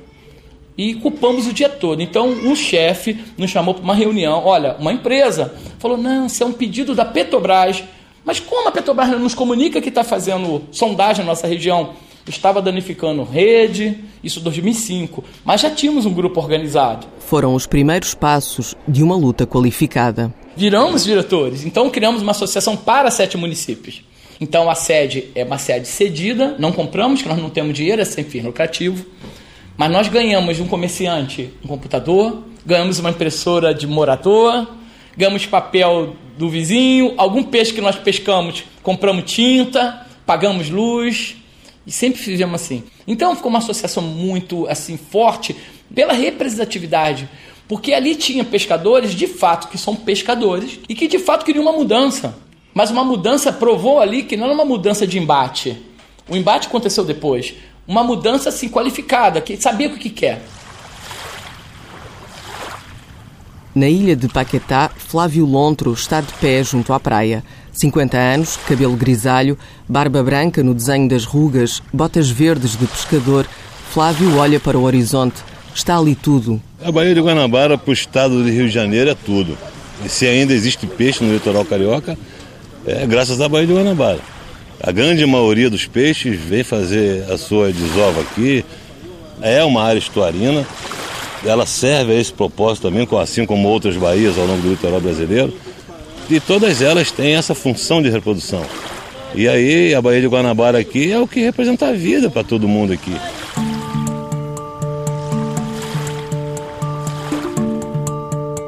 E 0.77 0.95
culpamos 0.95 1.47
o 1.47 1.53
dia 1.53 1.69
todo. 1.69 2.01
Então, 2.01 2.29
um 2.29 2.55
chefe 2.55 3.19
nos 3.37 3.51
chamou 3.51 3.73
para 3.73 3.83
uma 3.83 3.93
reunião. 3.93 4.43
Olha, 4.45 4.75
uma 4.79 4.93
empresa 4.93 5.53
falou: 5.79 5.97
não, 5.97 6.27
isso 6.27 6.43
é 6.43 6.45
um 6.45 6.53
pedido 6.53 6.95
da 6.95 7.05
Petrobras. 7.05 7.83
Mas 8.23 8.39
como 8.39 8.69
a 8.69 8.71
Petrobras 8.71 9.09
nos 9.19 9.33
comunica 9.33 9.81
que 9.81 9.89
está 9.89 10.03
fazendo 10.03 10.63
sondagem 10.71 11.25
na 11.25 11.31
nossa 11.31 11.47
região? 11.47 11.93
Estava 12.31 12.61
danificando 12.61 13.23
rede, 13.23 13.97
isso 14.23 14.39
em 14.39 14.43
2005, 14.43 15.23
mas 15.43 15.61
já 15.61 15.69
tínhamos 15.69 16.05
um 16.05 16.13
grupo 16.13 16.39
organizado. 16.39 17.07
Foram 17.19 17.53
os 17.53 17.65
primeiros 17.65 18.13
passos 18.13 18.75
de 18.87 19.03
uma 19.03 19.15
luta 19.15 19.45
qualificada. 19.45 20.33
Viramos 20.55 21.03
diretores, 21.03 21.65
então 21.65 21.89
criamos 21.89 22.21
uma 22.21 22.31
associação 22.31 22.75
para 22.75 23.09
sete 23.11 23.37
municípios. 23.37 24.03
Então 24.39 24.69
a 24.69 24.75
sede 24.75 25.27
é 25.35 25.43
uma 25.43 25.57
sede 25.57 25.87
cedida, 25.87 26.55
não 26.57 26.71
compramos, 26.71 27.21
que 27.21 27.29
nós 27.29 27.37
não 27.37 27.49
temos 27.49 27.75
dinheiro, 27.75 28.01
é 28.01 28.05
sem 28.05 28.23
fim 28.23 28.41
lucrativo. 28.41 29.05
Mas 29.77 29.91
nós 29.91 30.07
ganhamos 30.07 30.57
de 30.57 30.63
um 30.63 30.67
comerciante 30.67 31.49
um 31.63 31.67
computador, 31.67 32.43
ganhamos 32.65 32.99
uma 32.99 33.11
impressora 33.11 33.73
de 33.73 33.87
morador, 33.87 34.67
ganhamos 35.15 35.45
papel 35.45 36.15
do 36.37 36.49
vizinho, 36.49 37.13
algum 37.17 37.43
peixe 37.43 37.73
que 37.73 37.81
nós 37.81 37.95
pescamos, 37.95 38.63
compramos 38.81 39.31
tinta, 39.31 40.05
pagamos 40.25 40.69
luz, 40.69 41.35
e 41.85 41.91
sempre 41.91 42.21
fizemos 42.21 42.61
assim. 42.61 42.83
Então 43.07 43.35
ficou 43.35 43.49
uma 43.49 43.59
associação 43.59 44.03
muito 44.03 44.67
assim 44.67 44.97
forte 44.97 45.55
pela 45.93 46.13
representatividade, 46.13 47.29
porque 47.67 47.93
ali 47.93 48.15
tinha 48.15 48.43
pescadores 48.43 49.11
de 49.11 49.27
fato 49.27 49.67
que 49.67 49.77
são 49.77 49.95
pescadores 49.95 50.79
e 50.87 50.95
que 50.95 51.07
de 51.07 51.19
fato 51.19 51.45
queriam 51.45 51.63
uma 51.63 51.73
mudança. 51.73 52.35
Mas 52.73 52.89
uma 52.89 53.03
mudança 53.03 53.51
provou 53.51 53.99
ali 53.99 54.23
que 54.23 54.37
não 54.37 54.45
era 54.45 54.53
uma 54.53 54.65
mudança 54.65 55.05
de 55.05 55.19
embate. 55.19 55.77
O 56.29 56.35
embate 56.35 56.67
aconteceu 56.67 57.03
depois. 57.03 57.53
Uma 57.87 58.03
mudança 58.03 58.49
assim 58.49 58.69
qualificada, 58.69 59.41
que 59.41 59.57
sabia 59.57 59.87
o 59.87 59.97
que 59.97 60.09
quer. 60.09 60.41
Na 63.73 63.87
ilha 63.87 64.15
de 64.15 64.27
Paquetá, 64.27 64.89
Flávio 64.95 65.45
Lontro 65.45 65.93
está 65.93 66.19
de 66.19 66.33
pé 66.33 66.63
junto 66.63 66.91
à 66.91 66.99
praia. 66.99 67.43
50 67.71 68.17
anos, 68.17 68.57
cabelo 68.67 68.95
grisalho, 68.95 69.57
barba 69.87 70.21
branca 70.21 70.63
no 70.63 70.73
desenho 70.73 71.07
das 71.07 71.25
rugas, 71.25 71.81
botas 71.93 72.29
verdes 72.29 72.77
de 72.77 72.85
pescador, 72.85 73.47
Flávio 73.91 74.37
olha 74.37 74.57
para 74.57 74.77
o 74.77 74.83
horizonte. 74.83 75.43
Está 75.75 75.97
ali 75.97 76.15
tudo. 76.15 76.61
A 76.81 76.89
Baía 76.91 77.13
de 77.13 77.19
Guanabara 77.19 77.77
para 77.77 77.89
o 77.89 77.93
estado 77.93 78.41
de 78.41 78.49
Rio 78.49 78.67
de 78.67 78.73
Janeiro 78.73 79.09
é 79.09 79.15
tudo. 79.15 79.57
E 80.05 80.07
se 80.07 80.25
ainda 80.25 80.53
existe 80.53 80.87
peixe 80.87 81.21
no 81.23 81.33
litoral 81.33 81.65
carioca, 81.65 82.17
é 82.85 83.05
graças 83.05 83.41
à 83.41 83.49
Baía 83.49 83.67
de 83.67 83.73
Guanabara. 83.73 84.19
A 84.81 84.93
grande 84.93 85.25
maioria 85.25 85.69
dos 85.69 85.85
peixes 85.85 86.39
vem 86.39 86.63
fazer 86.63 87.29
a 87.29 87.37
sua 87.37 87.71
desova 87.71 88.21
aqui. 88.21 88.63
É 89.41 89.61
uma 89.63 89.83
área 89.83 89.99
estuarina. 89.99 90.65
Ela 91.45 91.65
serve 91.65 92.13
a 92.13 92.15
esse 92.15 92.31
propósito 92.31 92.89
também, 92.89 93.05
assim 93.21 93.45
como 93.45 93.67
outras 93.67 93.97
baías 93.97 94.37
ao 94.37 94.45
longo 94.45 94.61
do 94.61 94.69
litoral 94.69 95.01
brasileiro. 95.01 95.53
E 96.31 96.39
todas 96.39 96.81
elas 96.81 97.11
têm 97.11 97.35
essa 97.35 97.53
função 97.53 98.01
de 98.01 98.09
reprodução. 98.09 98.63
E 99.35 99.49
aí 99.49 99.93
a 99.93 100.01
Baía 100.01 100.21
de 100.21 100.27
Guanabara 100.27 100.79
aqui 100.79 101.11
é 101.11 101.19
o 101.19 101.27
que 101.27 101.41
representa 101.41 101.89
a 101.89 101.91
vida 101.91 102.29
para 102.29 102.41
todo 102.41 102.69
mundo 102.69 102.93
aqui. 102.93 103.13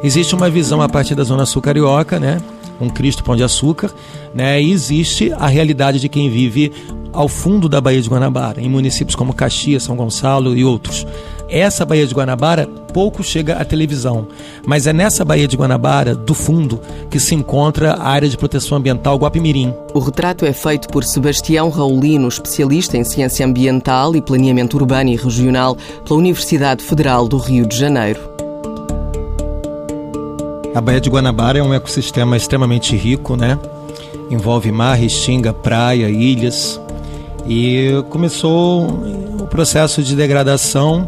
Existe 0.03 0.35
uma 0.35 0.49
visão 0.49 0.81
a 0.81 0.89
partir 0.89 1.15
da 1.15 1.23
Zona 1.23 1.45
Sul 1.45 1.61
Carioca, 1.61 2.19
né? 2.19 2.41
Um 2.81 2.89
Cristo 2.89 3.23
Pão 3.23 3.37
de 3.37 3.43
Açúcar, 3.43 3.93
né? 4.35 4.61
E 4.61 4.69
existe 4.69 5.31
a 5.31 5.47
realidade 5.47 6.01
de 6.01 6.09
quem 6.09 6.29
vive 6.29 6.69
ao 7.13 7.29
fundo 7.29 7.69
da 7.69 7.79
Baía 7.79 8.01
de 8.01 8.09
Guanabara, 8.09 8.59
em 8.59 8.67
municípios 8.67 9.15
como 9.15 9.33
Caxias, 9.33 9.83
São 9.83 9.95
Gonçalo 9.95 10.57
e 10.57 10.65
outros. 10.65 11.07
Essa 11.53 11.85
Baía 11.85 12.07
de 12.07 12.15
Guanabara 12.15 12.67
pouco 12.91 13.23
chega 13.23 13.57
à 13.57 13.63
televisão, 13.63 14.27
mas 14.65 14.87
é 14.87 14.91
nessa 14.91 15.23
Baía 15.23 15.47
de 15.47 15.55
Guanabara, 15.55 16.15
do 16.15 16.33
fundo, 16.33 16.81
que 17.11 17.19
se 17.19 17.35
encontra 17.35 17.93
a 17.93 18.07
área 18.07 18.27
de 18.27 18.35
proteção 18.35 18.79
ambiental 18.79 19.19
Guapimirim. 19.19 19.71
O 19.93 19.99
retrato 19.99 20.47
é 20.47 20.51
feito 20.51 20.87
por 20.87 21.03
Sebastião 21.03 21.69
Raulino, 21.69 22.27
especialista 22.27 22.97
em 22.97 23.03
ciência 23.03 23.45
ambiental 23.45 24.15
e 24.15 24.21
planeamento 24.21 24.77
urbano 24.77 25.11
e 25.11 25.15
regional 25.15 25.77
pela 26.03 26.17
Universidade 26.17 26.83
Federal 26.83 27.27
do 27.27 27.37
Rio 27.37 27.67
de 27.67 27.77
Janeiro. 27.77 28.19
A 30.73 30.81
Baía 30.81 30.99
de 30.99 31.07
Guanabara 31.07 31.59
é 31.59 31.61
um 31.61 31.71
ecossistema 31.71 32.35
extremamente 32.35 32.95
rico, 32.95 33.35
né? 33.35 33.59
Envolve 34.31 34.71
mar, 34.71 34.95
restinga, 34.95 35.53
praia, 35.53 36.09
ilhas. 36.09 36.81
E 37.45 38.03
começou 38.09 38.87
o 39.39 39.45
processo 39.45 40.01
de 40.01 40.15
degradação 40.15 41.07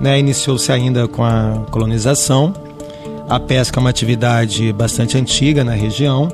né, 0.00 0.18
Iniciou-se 0.18 0.70
ainda 0.70 1.06
com 1.08 1.24
a 1.24 1.64
colonização. 1.70 2.52
A 3.28 3.40
pesca 3.40 3.78
é 3.78 3.80
uma 3.80 3.90
atividade 3.90 4.72
bastante 4.72 5.16
antiga 5.16 5.64
na 5.64 5.72
região. 5.72 6.28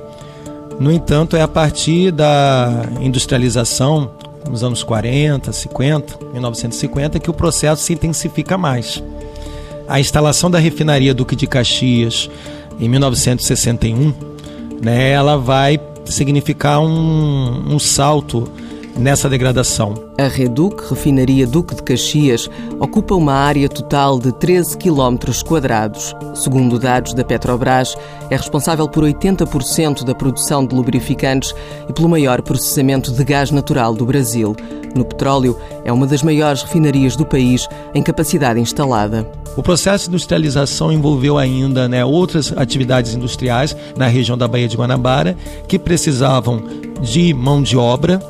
No 0.79 0.91
entanto, 0.91 1.37
é 1.37 1.43
a 1.43 1.49
partir 1.49 2.11
da 2.11 2.85
industrialização, 3.01 4.11
nos 4.49 4.65
anos 4.65 4.83
40, 4.83 5.53
50, 5.53 6.19
1950, 6.33 7.21
que 7.21 7.31
o 7.31 7.35
processo 7.35 7.83
se 7.83 7.93
intensifica 7.93 8.57
mais. 8.57 9.03
A 9.87 10.01
instalação 10.01 10.51
da 10.51 10.59
refinaria 10.59 11.13
Duque 11.13 11.37
de 11.37 11.47
Caxias 11.47 12.31
em 12.81 12.89
1961, 12.89 14.15
né, 14.83 15.11
ela 15.11 15.37
vai 15.37 15.79
significar 16.07 16.81
um, 16.81 17.75
um 17.75 17.79
salto 17.79 18.51
nessa 18.97 19.29
degradação. 19.29 19.95
A 20.19 20.29
Reduc, 20.29 20.89
refinaria 20.89 21.47
Duque 21.47 21.75
de 21.75 21.83
Caxias, 21.83 22.49
ocupa 22.79 23.15
uma 23.15 23.33
área 23.33 23.69
total 23.69 24.19
de 24.19 24.33
13 24.33 24.77
km 24.77 25.17
quadrados. 25.47 26.15
Segundo 26.35 26.79
dados 26.79 27.15
da 27.15 27.25
Petrobras, 27.25 27.97
é 28.31 28.37
responsável 28.37 28.89
por 28.89 29.05
80% 29.05 30.05
da 30.05 30.15
produção 30.15 30.67
de 30.67 30.75
lubrificantes 30.75 31.55
e 31.89 31.93
pelo 31.93 32.09
maior 32.09 32.43
processamento 32.43 33.13
de 33.13 33.25
gás 33.25 33.51
natural 33.51 33.95
do 33.95 34.05
Brasil. 34.05 34.55
No 34.95 35.05
petróleo, 35.05 35.57
é 35.85 35.93
uma 35.93 36.07
das 36.07 36.23
maiores 36.23 36.63
refinarias 36.63 37.15
do 37.15 37.25
país 37.25 37.69
em 37.95 38.03
capacidade 38.03 38.61
instalada. 38.61 39.27
O 39.57 39.63
processo 39.63 40.05
de 40.05 40.11
industrialização 40.11 40.93
envolveu 40.93 41.39
ainda 41.39 41.89
né, 41.89 42.05
outras 42.05 42.53
atividades 42.57 43.15
industriais 43.15 43.77
na 43.97 44.07
região 44.07 44.37
da 44.37 44.49
Baía 44.49 44.69
de 44.69 44.77
Guanabara 44.77 45.37
que 45.67 45.79
precisavam 45.79 46.63
de 47.01 47.33
mão 47.35 47.63
de 47.63 47.77
obra, 47.77 48.21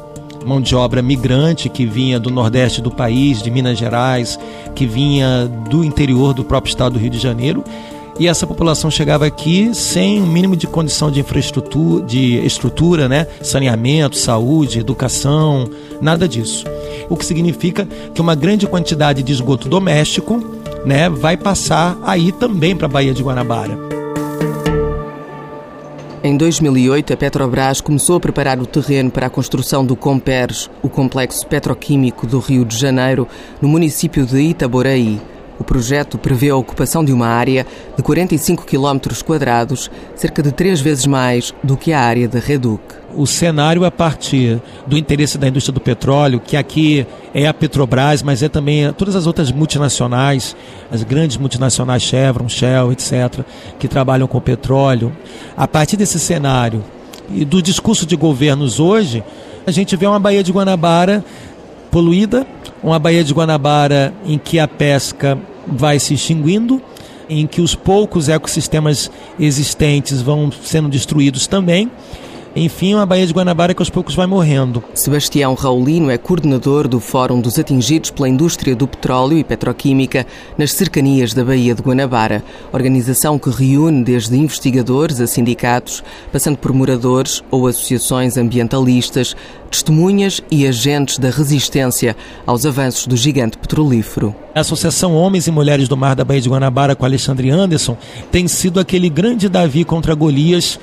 mão 0.44 0.60
de 0.60 0.74
obra 0.74 1.02
migrante 1.02 1.68
que 1.68 1.86
vinha 1.86 2.18
do 2.18 2.30
nordeste 2.30 2.80
do 2.80 2.90
país, 2.90 3.42
de 3.42 3.50
Minas 3.50 3.78
Gerais, 3.78 4.38
que 4.74 4.86
vinha 4.86 5.50
do 5.68 5.84
interior 5.84 6.32
do 6.34 6.44
próprio 6.44 6.70
estado 6.70 6.94
do 6.94 6.98
Rio 6.98 7.10
de 7.10 7.18
Janeiro. 7.18 7.62
E 8.18 8.28
essa 8.28 8.46
população 8.46 8.90
chegava 8.90 9.24
aqui 9.24 9.74
sem 9.74 10.20
o 10.22 10.26
mínimo 10.26 10.54
de 10.54 10.66
condição 10.66 11.10
de 11.10 11.20
infraestrutura, 11.20 12.04
de 12.04 12.36
estrutura, 12.44 13.08
né? 13.08 13.26
saneamento, 13.42 14.16
saúde, 14.16 14.78
educação, 14.78 15.70
nada 16.02 16.28
disso. 16.28 16.66
O 17.08 17.16
que 17.16 17.24
significa 17.24 17.88
que 18.14 18.20
uma 18.20 18.34
grande 18.34 18.66
quantidade 18.66 19.22
de 19.22 19.32
esgoto 19.32 19.70
doméstico 19.70 20.38
né, 20.84 21.08
vai 21.08 21.36
passar 21.36 21.98
aí 22.02 22.30
também 22.30 22.76
para 22.76 22.86
a 22.86 22.90
Baía 22.90 23.14
de 23.14 23.22
Guanabara. 23.22 23.89
Em 26.22 26.36
2008, 26.36 27.14
a 27.14 27.16
Petrobras 27.16 27.80
começou 27.80 28.16
a 28.16 28.20
preparar 28.20 28.60
o 28.60 28.66
terreno 28.66 29.10
para 29.10 29.28
a 29.28 29.30
construção 29.30 29.82
do 29.82 29.96
Comperes, 29.96 30.68
o 30.82 30.88
complexo 30.90 31.46
petroquímico 31.46 32.26
do 32.26 32.38
Rio 32.40 32.62
de 32.62 32.76
Janeiro, 32.76 33.26
no 33.58 33.66
município 33.66 34.26
de 34.26 34.38
Itaboraí. 34.38 35.18
O 35.58 35.64
projeto 35.64 36.18
prevê 36.18 36.50
a 36.50 36.56
ocupação 36.56 37.02
de 37.02 37.10
uma 37.10 37.26
área 37.26 37.66
de 37.96 38.02
45 38.02 38.66
km 38.66 38.98
cerca 40.14 40.42
de 40.42 40.52
três 40.52 40.78
vezes 40.82 41.06
mais 41.06 41.54
do 41.64 41.74
que 41.74 41.90
a 41.90 42.00
área 42.00 42.28
da 42.28 42.38
Reduc. 42.38 42.99
O 43.14 43.26
cenário 43.26 43.84
a 43.84 43.90
partir 43.90 44.60
do 44.86 44.96
interesse 44.96 45.36
da 45.36 45.48
indústria 45.48 45.72
do 45.72 45.80
petróleo, 45.80 46.40
que 46.40 46.56
aqui 46.56 47.06
é 47.34 47.46
a 47.46 47.54
Petrobras, 47.54 48.22
mas 48.22 48.42
é 48.42 48.48
também 48.48 48.92
todas 48.92 49.16
as 49.16 49.26
outras 49.26 49.50
multinacionais, 49.50 50.56
as 50.90 51.02
grandes 51.02 51.36
multinacionais 51.36 52.02
Chevron, 52.02 52.48
Shell, 52.48 52.92
etc., 52.92 53.44
que 53.78 53.88
trabalham 53.88 54.26
com 54.26 54.40
petróleo. 54.40 55.12
A 55.56 55.66
partir 55.66 55.96
desse 55.96 56.20
cenário 56.20 56.84
e 57.32 57.44
do 57.44 57.60
discurso 57.60 58.06
de 58.06 58.16
governos 58.16 58.78
hoje, 58.78 59.24
a 59.66 59.70
gente 59.70 59.96
vê 59.96 60.06
uma 60.06 60.18
Baía 60.18 60.42
de 60.42 60.52
Guanabara 60.52 61.24
poluída, 61.90 62.46
uma 62.82 62.98
Baía 62.98 63.24
de 63.24 63.32
Guanabara 63.32 64.14
em 64.24 64.38
que 64.38 64.58
a 64.58 64.68
pesca 64.68 65.38
vai 65.66 65.98
se 65.98 66.14
extinguindo, 66.14 66.80
em 67.28 67.46
que 67.46 67.60
os 67.60 67.74
poucos 67.74 68.28
ecossistemas 68.28 69.10
existentes 69.38 70.20
vão 70.20 70.50
sendo 70.50 70.88
destruídos 70.88 71.46
também. 71.46 71.90
Enfim, 72.54 72.94
uma 72.94 73.06
Baía 73.06 73.24
de 73.24 73.32
Guanabara 73.32 73.72
que 73.72 73.80
aos 73.80 73.90
poucos 73.90 74.16
vai 74.16 74.26
morrendo. 74.26 74.82
Sebastião 74.92 75.54
Raulino 75.54 76.10
é 76.10 76.18
coordenador 76.18 76.88
do 76.88 76.98
Fórum 76.98 77.40
dos 77.40 77.56
Atingidos 77.60 78.10
pela 78.10 78.28
Indústria 78.28 78.74
do 78.74 78.88
Petróleo 78.88 79.38
e 79.38 79.44
Petroquímica 79.44 80.26
nas 80.58 80.72
cercanias 80.72 81.32
da 81.32 81.44
Baía 81.44 81.76
de 81.76 81.82
Guanabara, 81.82 82.42
organização 82.72 83.38
que 83.38 83.50
reúne 83.50 84.02
desde 84.02 84.36
investigadores 84.36 85.20
a 85.20 85.28
sindicatos, 85.28 86.02
passando 86.32 86.58
por 86.58 86.72
moradores 86.72 87.40
ou 87.52 87.68
associações 87.68 88.36
ambientalistas, 88.36 89.36
testemunhas 89.70 90.42
e 90.50 90.66
agentes 90.66 91.18
da 91.18 91.30
resistência 91.30 92.16
aos 92.44 92.66
avanços 92.66 93.06
do 93.06 93.16
gigante 93.16 93.56
petrolífero. 93.58 94.34
A 94.52 94.60
Associação 94.60 95.14
Homens 95.14 95.46
e 95.46 95.52
Mulheres 95.52 95.88
do 95.88 95.96
Mar 95.96 96.16
da 96.16 96.24
Baía 96.24 96.40
de 96.40 96.48
Guanabara 96.48 96.96
com 96.96 97.04
Alexandre 97.04 97.48
Anderson 97.50 97.96
tem 98.32 98.48
sido 98.48 98.80
aquele 98.80 99.08
grande 99.08 99.48
Davi 99.48 99.84
contra 99.84 100.16
Golias 100.16 100.80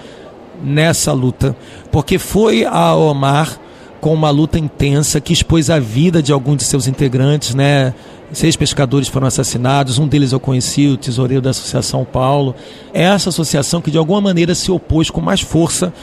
nessa 0.61 1.13
luta, 1.13 1.55
porque 1.91 2.17
foi 2.17 2.65
a 2.65 2.95
Omar 2.95 3.59
com 3.99 4.13
uma 4.13 4.29
luta 4.29 4.59
intensa 4.59 5.19
que 5.19 5.33
expôs 5.33 5.69
a 5.69 5.79
vida 5.79 6.21
de 6.21 6.31
alguns 6.31 6.57
de 6.57 6.63
seus 6.63 6.87
integrantes, 6.87 7.55
né? 7.55 7.93
Seis 8.31 8.55
pescadores 8.55 9.07
foram 9.07 9.27
assassinados, 9.27 9.97
um 9.97 10.07
deles 10.07 10.33
eu 10.33 10.39
conheci, 10.39 10.87
o 10.87 10.97
tesoureiro 10.97 11.41
da 11.41 11.51
Associação 11.51 12.03
Paulo. 12.03 12.53
É 12.93 13.03
essa 13.03 13.29
associação 13.29 13.81
que 13.81 13.89
de 13.89 13.97
alguma 13.97 14.19
maneira 14.19 14.53
se 14.53 14.69
opôs 14.69 15.09
com 15.09 15.21
mais 15.21 15.41
força 15.41 15.93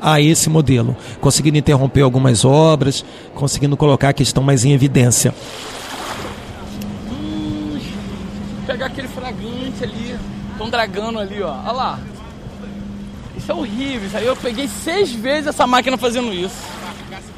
a 0.00 0.20
esse 0.20 0.50
modelo, 0.50 0.96
conseguindo 1.20 1.58
interromper 1.58 2.02
algumas 2.02 2.44
obras, 2.44 3.04
conseguindo 3.34 3.76
colocar 3.76 4.10
a 4.10 4.12
questão 4.12 4.42
mais 4.42 4.64
em 4.64 4.72
evidência. 4.72 5.34
Hum, 7.10 7.78
pegar 8.66 8.86
aquele 8.86 9.08
fragante 9.08 9.82
ali, 9.82 10.16
estão 10.52 10.70
dragando 10.70 11.18
ali, 11.18 11.42
ó. 11.42 11.50
Olha 11.50 11.72
lá. 11.72 11.98
Isso 13.44 13.52
é 13.52 13.54
horrível. 13.54 14.06
Isso 14.06 14.16
aí 14.16 14.24
eu 14.24 14.34
peguei 14.34 14.66
seis 14.66 15.12
vezes 15.12 15.48
essa 15.48 15.66
máquina 15.66 15.98
fazendo 15.98 16.32
isso. 16.32 16.56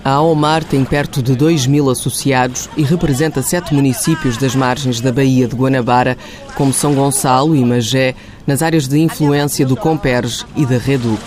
A 0.04 0.12
Almar 0.12 0.62
tem 0.62 0.84
perto 0.84 1.20
de 1.20 1.34
2 1.34 1.66
mil 1.66 1.90
associados 1.90 2.70
e 2.76 2.84
representa 2.84 3.42
sete 3.42 3.74
municípios 3.74 4.36
das 4.36 4.54
margens 4.54 5.00
da 5.00 5.10
Baía 5.10 5.48
de 5.48 5.56
Guanabara, 5.56 6.16
como 6.54 6.72
São 6.72 6.94
Gonçalo 6.94 7.56
e 7.56 7.64
Magé, 7.64 8.14
nas 8.46 8.62
áreas 8.62 8.86
de 8.86 9.00
influência 9.00 9.66
do 9.66 9.74
Comperge 9.74 10.44
e 10.54 10.64
da 10.64 10.78
Reduc. 10.78 11.20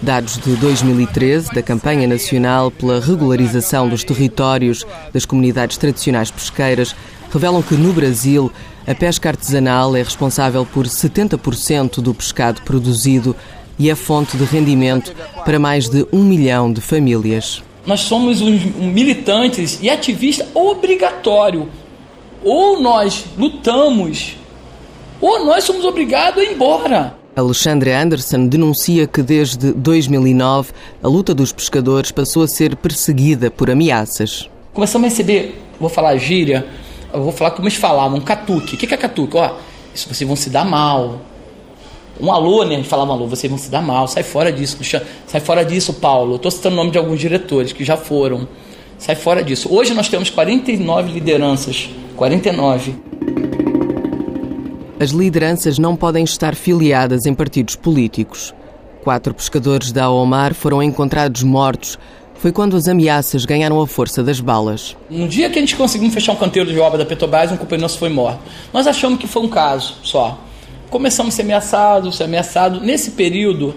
Dados 0.00 0.38
de 0.38 0.54
2013 0.54 1.52
da 1.52 1.60
Campanha 1.60 2.06
Nacional 2.06 2.70
pela 2.70 3.00
Regularização 3.00 3.88
dos 3.88 4.04
Territórios 4.04 4.86
das 5.12 5.26
Comunidades 5.26 5.76
Tradicionais 5.76 6.30
Pesqueiras 6.30 6.94
revelam 7.32 7.62
que 7.62 7.74
no 7.74 7.92
Brasil 7.92 8.50
a 8.86 8.94
pesca 8.94 9.28
artesanal 9.28 9.94
é 9.96 10.02
responsável 10.02 10.64
por 10.64 10.86
70% 10.86 12.00
do 12.00 12.14
pescado 12.14 12.62
produzido 12.62 13.36
e 13.78 13.90
é 13.90 13.94
fonte 13.94 14.36
de 14.36 14.44
rendimento 14.44 15.14
para 15.44 15.58
mais 15.58 15.88
de 15.88 16.06
um 16.12 16.22
milhão 16.22 16.72
de 16.72 16.80
famílias. 16.80 17.62
Nós 17.86 18.00
somos 18.00 18.40
uns 18.40 18.62
militantes 18.76 19.78
e 19.80 19.88
ativistas 19.88 20.46
obrigatório. 20.54 21.68
Ou 22.42 22.80
nós 22.80 23.24
lutamos, 23.36 24.36
ou 25.20 25.44
nós 25.44 25.64
somos 25.64 25.84
obrigados 25.84 26.42
a 26.42 26.44
ir 26.44 26.52
embora. 26.52 27.20
Alexandre 27.36 27.92
Anderson 27.92 28.46
denuncia 28.46 29.06
que 29.06 29.22
desde 29.22 29.72
2009 29.72 30.72
a 31.02 31.08
luta 31.08 31.34
dos 31.34 31.52
pescadores 31.52 32.10
passou 32.10 32.42
a 32.42 32.48
ser 32.48 32.76
perseguida 32.76 33.50
por 33.50 33.70
ameaças. 33.70 34.48
Começamos 34.72 35.06
a 35.06 35.08
receber, 35.10 35.60
vou 35.78 35.88
falar 35.88 36.16
gíria, 36.16 36.66
eu 37.12 37.22
vou 37.22 37.32
falar 37.32 37.52
como 37.52 37.68
eles 37.68 37.78
falavam, 37.78 38.20
catuque. 38.20 38.74
O 38.74 38.78
que 38.78 38.92
é 38.92 38.96
catuque? 38.96 39.36
Ó, 39.36 39.54
isso 39.94 40.08
vocês 40.08 40.26
vão 40.26 40.36
se 40.36 40.50
dar 40.50 40.64
mal. 40.64 41.20
Um 42.20 42.32
alô, 42.32 42.64
né? 42.64 42.74
A 42.74 42.78
gente 42.78 42.88
falava 42.88 43.12
alô, 43.12 43.26
vocês 43.26 43.50
vão 43.50 43.58
se 43.58 43.70
dar 43.70 43.80
mal, 43.80 44.06
sai 44.06 44.22
fora 44.22 44.52
disso, 44.52 44.76
sai 45.26 45.40
fora 45.40 45.64
disso, 45.64 45.94
Paulo. 45.94 46.32
Eu 46.32 46.36
estou 46.36 46.50
citando 46.50 46.74
o 46.74 46.76
nome 46.76 46.90
de 46.90 46.98
alguns 46.98 47.18
diretores 47.18 47.72
que 47.72 47.84
já 47.84 47.96
foram. 47.96 48.46
Sai 48.98 49.14
fora 49.14 49.42
disso. 49.42 49.72
Hoje 49.72 49.94
nós 49.94 50.08
temos 50.08 50.28
49 50.28 51.12
lideranças. 51.12 51.88
49. 52.16 52.94
As 55.00 55.10
lideranças 55.10 55.78
não 55.78 55.96
podem 55.96 56.22
estar 56.22 56.54
filiadas 56.54 57.24
em 57.24 57.32
partidos 57.32 57.74
políticos. 57.74 58.54
Quatro 59.02 59.32
pescadores 59.32 59.90
da 59.90 60.10
Omar 60.10 60.52
foram 60.52 60.82
encontrados 60.82 61.42
mortos. 61.42 61.98
Foi 62.34 62.52
quando 62.52 62.76
as 62.76 62.86
ameaças 62.86 63.46
ganharam 63.46 63.80
a 63.80 63.86
força 63.86 64.22
das 64.22 64.40
balas. 64.40 64.94
No 65.08 65.26
dia 65.26 65.48
que 65.48 65.58
a 65.58 65.62
gente 65.62 65.76
conseguiu 65.76 66.10
fechar 66.10 66.32
um 66.32 66.36
canteiro 66.36 66.70
de 66.70 66.78
obra 66.78 66.98
da 66.98 67.06
Petrobras, 67.06 67.50
um 67.50 67.56
companheiro 67.56 67.82
nosso 67.82 67.98
foi 67.98 68.10
morto. 68.10 68.40
Nós 68.72 68.86
achamos 68.86 69.18
que 69.18 69.26
foi 69.26 69.42
um 69.42 69.48
caso 69.48 69.94
só. 70.02 70.38
Começamos 70.90 71.34
a 71.34 71.36
ser 71.36 71.42
ameaçados, 71.42 72.16
ser 72.16 72.24
ameaçados. 72.24 72.82
Nesse 72.82 73.12
período, 73.12 73.76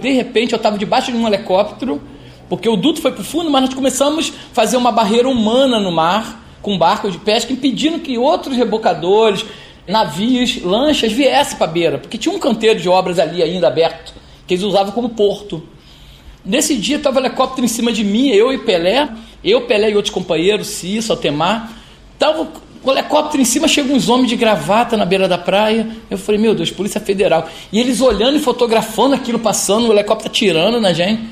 de 0.00 0.12
repente, 0.12 0.52
eu 0.52 0.56
estava 0.56 0.78
debaixo 0.78 1.10
de 1.10 1.18
um 1.18 1.26
helicóptero, 1.26 2.00
porque 2.48 2.68
o 2.68 2.76
duto 2.76 3.02
foi 3.02 3.10
para 3.10 3.22
o 3.22 3.24
fundo, 3.24 3.50
mas 3.50 3.62
nós 3.62 3.74
começamos 3.74 4.32
a 4.32 4.54
fazer 4.54 4.76
uma 4.76 4.92
barreira 4.92 5.28
humana 5.28 5.80
no 5.80 5.90
mar, 5.90 6.44
com 6.62 6.78
barcos 6.78 7.12
de 7.12 7.18
pesca, 7.18 7.52
impedindo 7.52 7.98
que 7.98 8.16
outros 8.16 8.56
rebocadores, 8.56 9.44
navios, 9.86 10.62
lanchas 10.62 11.12
viessem 11.12 11.58
para 11.58 11.66
a 11.66 11.70
beira, 11.70 11.98
porque 11.98 12.16
tinha 12.16 12.34
um 12.34 12.38
canteiro 12.38 12.80
de 12.80 12.88
obras 12.88 13.18
ali 13.18 13.42
ainda 13.42 13.66
aberto, 13.66 14.14
que 14.46 14.54
eles 14.54 14.64
usavam 14.64 14.92
como 14.92 15.08
porto. 15.08 15.60
Nesse 16.44 16.76
dia 16.76 16.98
estava 16.98 17.20
o 17.20 17.24
helicóptero 17.24 17.64
em 17.64 17.68
cima 17.68 17.92
de 17.92 18.04
mim, 18.04 18.28
eu 18.28 18.52
e 18.52 18.58
Pelé, 18.58 19.08
eu, 19.42 19.62
Pelé 19.62 19.90
e 19.90 19.96
outros 19.96 20.14
companheiros, 20.14 20.68
Cício, 20.68 21.12
Altemar, 21.12 21.72
estava 22.12 22.48
o 22.84 22.92
helicóptero 22.92 23.40
em 23.40 23.46
cima, 23.46 23.66
chega 23.66 23.92
uns 23.92 24.08
homens 24.08 24.28
de 24.28 24.36
gravata 24.36 24.96
na 24.96 25.06
beira 25.06 25.26
da 25.26 25.38
praia. 25.38 25.88
Eu 26.10 26.18
falei, 26.18 26.40
meu 26.40 26.54
Deus, 26.54 26.70
Polícia 26.70 27.00
Federal. 27.00 27.48
E 27.72 27.80
eles 27.80 28.00
olhando 28.00 28.36
e 28.36 28.40
fotografando 28.40 29.14
aquilo 29.14 29.38
passando, 29.38 29.88
o 29.88 29.92
helicóptero 29.92 30.30
atirando 30.30 30.80
na 30.80 30.92
gente. 30.92 31.22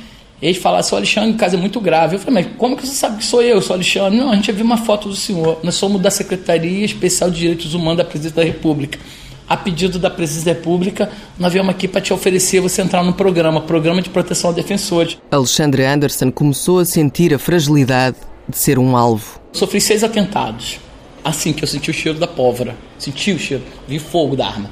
E 0.41 0.47
eles 0.47 0.57
falaram, 0.57 0.83
seu 0.83 0.97
Alexandre, 0.97 1.33
o 1.33 1.35
caso 1.35 1.57
é 1.57 1.59
muito 1.59 1.79
grave. 1.79 2.17
Eu 2.17 2.21
falei, 2.21 2.43
mas 2.43 2.57
como 2.57 2.77
que 2.77 2.87
você 2.87 2.95
sabe 2.95 3.19
que 3.19 3.25
sou 3.25 3.43
eu, 3.43 3.61
sou 3.61 3.75
Alexandre? 3.75 4.19
Não, 4.19 4.31
a 4.31 4.35
gente 4.35 4.47
já 4.47 4.53
viu 4.53 4.65
uma 4.65 4.79
foto 4.79 5.09
do 5.09 5.15
senhor. 5.15 5.61
Nós 5.63 5.75
somos 5.75 6.01
da 6.01 6.11
Secretaria 6.11 6.85
Especial 6.85 7.31
de 7.31 7.39
Direitos 7.39 7.75
Humanos 7.75 7.99
da 7.99 8.05
Presidência 8.05 8.37
da 8.37 8.45
República. 8.45 8.99
A 9.47 9.57
pedido 9.57 9.99
da 9.99 10.09
Presidência 10.09 10.55
da 10.55 10.59
República, 10.59 11.11
nós 11.39 11.53
viemos 11.53 11.71
aqui 11.71 11.87
para 11.87 12.01
te 12.01 12.15
oferecer 12.15 12.61
você 12.61 12.81
entrar 12.81 13.05
no 13.05 13.13
programa, 13.13 13.61
Programa 13.61 14.01
de 14.01 14.09
Proteção 14.09 14.51
a 14.51 14.53
Defensores. 14.55 15.19
Alexandre 15.31 15.85
Anderson 15.85 16.31
começou 16.31 16.79
a 16.79 16.85
sentir 16.87 17.35
a 17.35 17.39
fragilidade 17.39 18.17
de 18.49 18.57
ser 18.57 18.79
um 18.79 18.97
alvo. 18.97 19.39
Sofri 19.53 19.81
seis 19.81 20.03
atentados 20.03 20.81
assim 21.25 21.53
que 21.53 21.63
eu 21.65 21.69
senti 21.69 21.91
o 21.91 21.95
cheiro 21.95 22.19
da 22.19 22.27
pólvora. 22.27 22.77
Senti 22.99 23.33
o 23.33 23.39
cheiro, 23.39 23.63
vi 23.87 23.99
fogo 23.99 24.37
da 24.37 24.47
arma. 24.47 24.71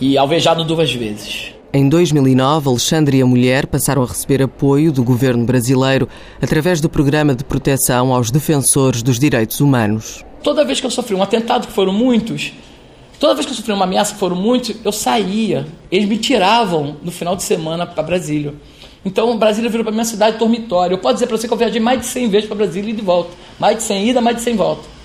E 0.00 0.18
alvejado 0.18 0.64
duas 0.64 0.92
vezes. 0.92 1.54
Em 1.72 1.88
2009, 1.88 2.68
Alexandre 2.68 3.18
e 3.18 3.22
a 3.22 3.26
mulher 3.26 3.66
passaram 3.66 4.02
a 4.02 4.06
receber 4.06 4.42
apoio 4.42 4.92
do 4.92 5.04
governo 5.04 5.44
brasileiro 5.44 6.08
através 6.40 6.80
do 6.80 6.88
Programa 6.88 7.34
de 7.34 7.44
Proteção 7.44 8.14
aos 8.14 8.30
Defensores 8.30 9.02
dos 9.02 9.18
Direitos 9.18 9.60
Humanos. 9.60 10.24
Toda 10.42 10.64
vez 10.64 10.80
que 10.80 10.86
eu 10.86 10.90
sofri 10.90 11.14
um 11.14 11.22
atentado, 11.22 11.66
que 11.66 11.72
foram 11.72 11.92
muitos, 11.92 12.52
toda 13.18 13.34
vez 13.34 13.44
que 13.44 13.52
eu 13.52 13.56
sofri 13.56 13.72
uma 13.72 13.84
ameaça, 13.84 14.14
que 14.14 14.20
foram 14.20 14.36
muitos, 14.36 14.76
eu 14.84 14.92
saía. 14.92 15.66
Eles 15.90 16.08
me 16.08 16.16
tiravam 16.16 16.96
no 17.02 17.10
final 17.10 17.36
de 17.36 17.42
semana 17.42 17.84
para 17.84 18.02
Brasília. 18.02 18.54
Então, 19.04 19.36
Brasília 19.38 19.68
virou 19.68 19.84
para 19.84 19.92
minha 19.92 20.04
cidade 20.04 20.38
dormitório. 20.38 20.94
Eu 20.94 20.98
posso 20.98 21.14
dizer 21.14 21.26
para 21.26 21.36
você 21.36 21.46
que 21.46 21.52
eu 21.52 21.58
viajei 21.58 21.80
mais 21.80 22.00
de 22.00 22.06
100 22.06 22.28
vezes 22.28 22.46
para 22.48 22.56
Brasília 22.56 22.90
e 22.90 22.94
de 22.94 23.02
volta. 23.02 23.30
Mais 23.58 23.76
de 23.76 23.82
100 23.82 24.08
ida, 24.08 24.20
mais 24.20 24.36
de 24.36 24.42
100 24.42 24.56
volta. 24.56 24.95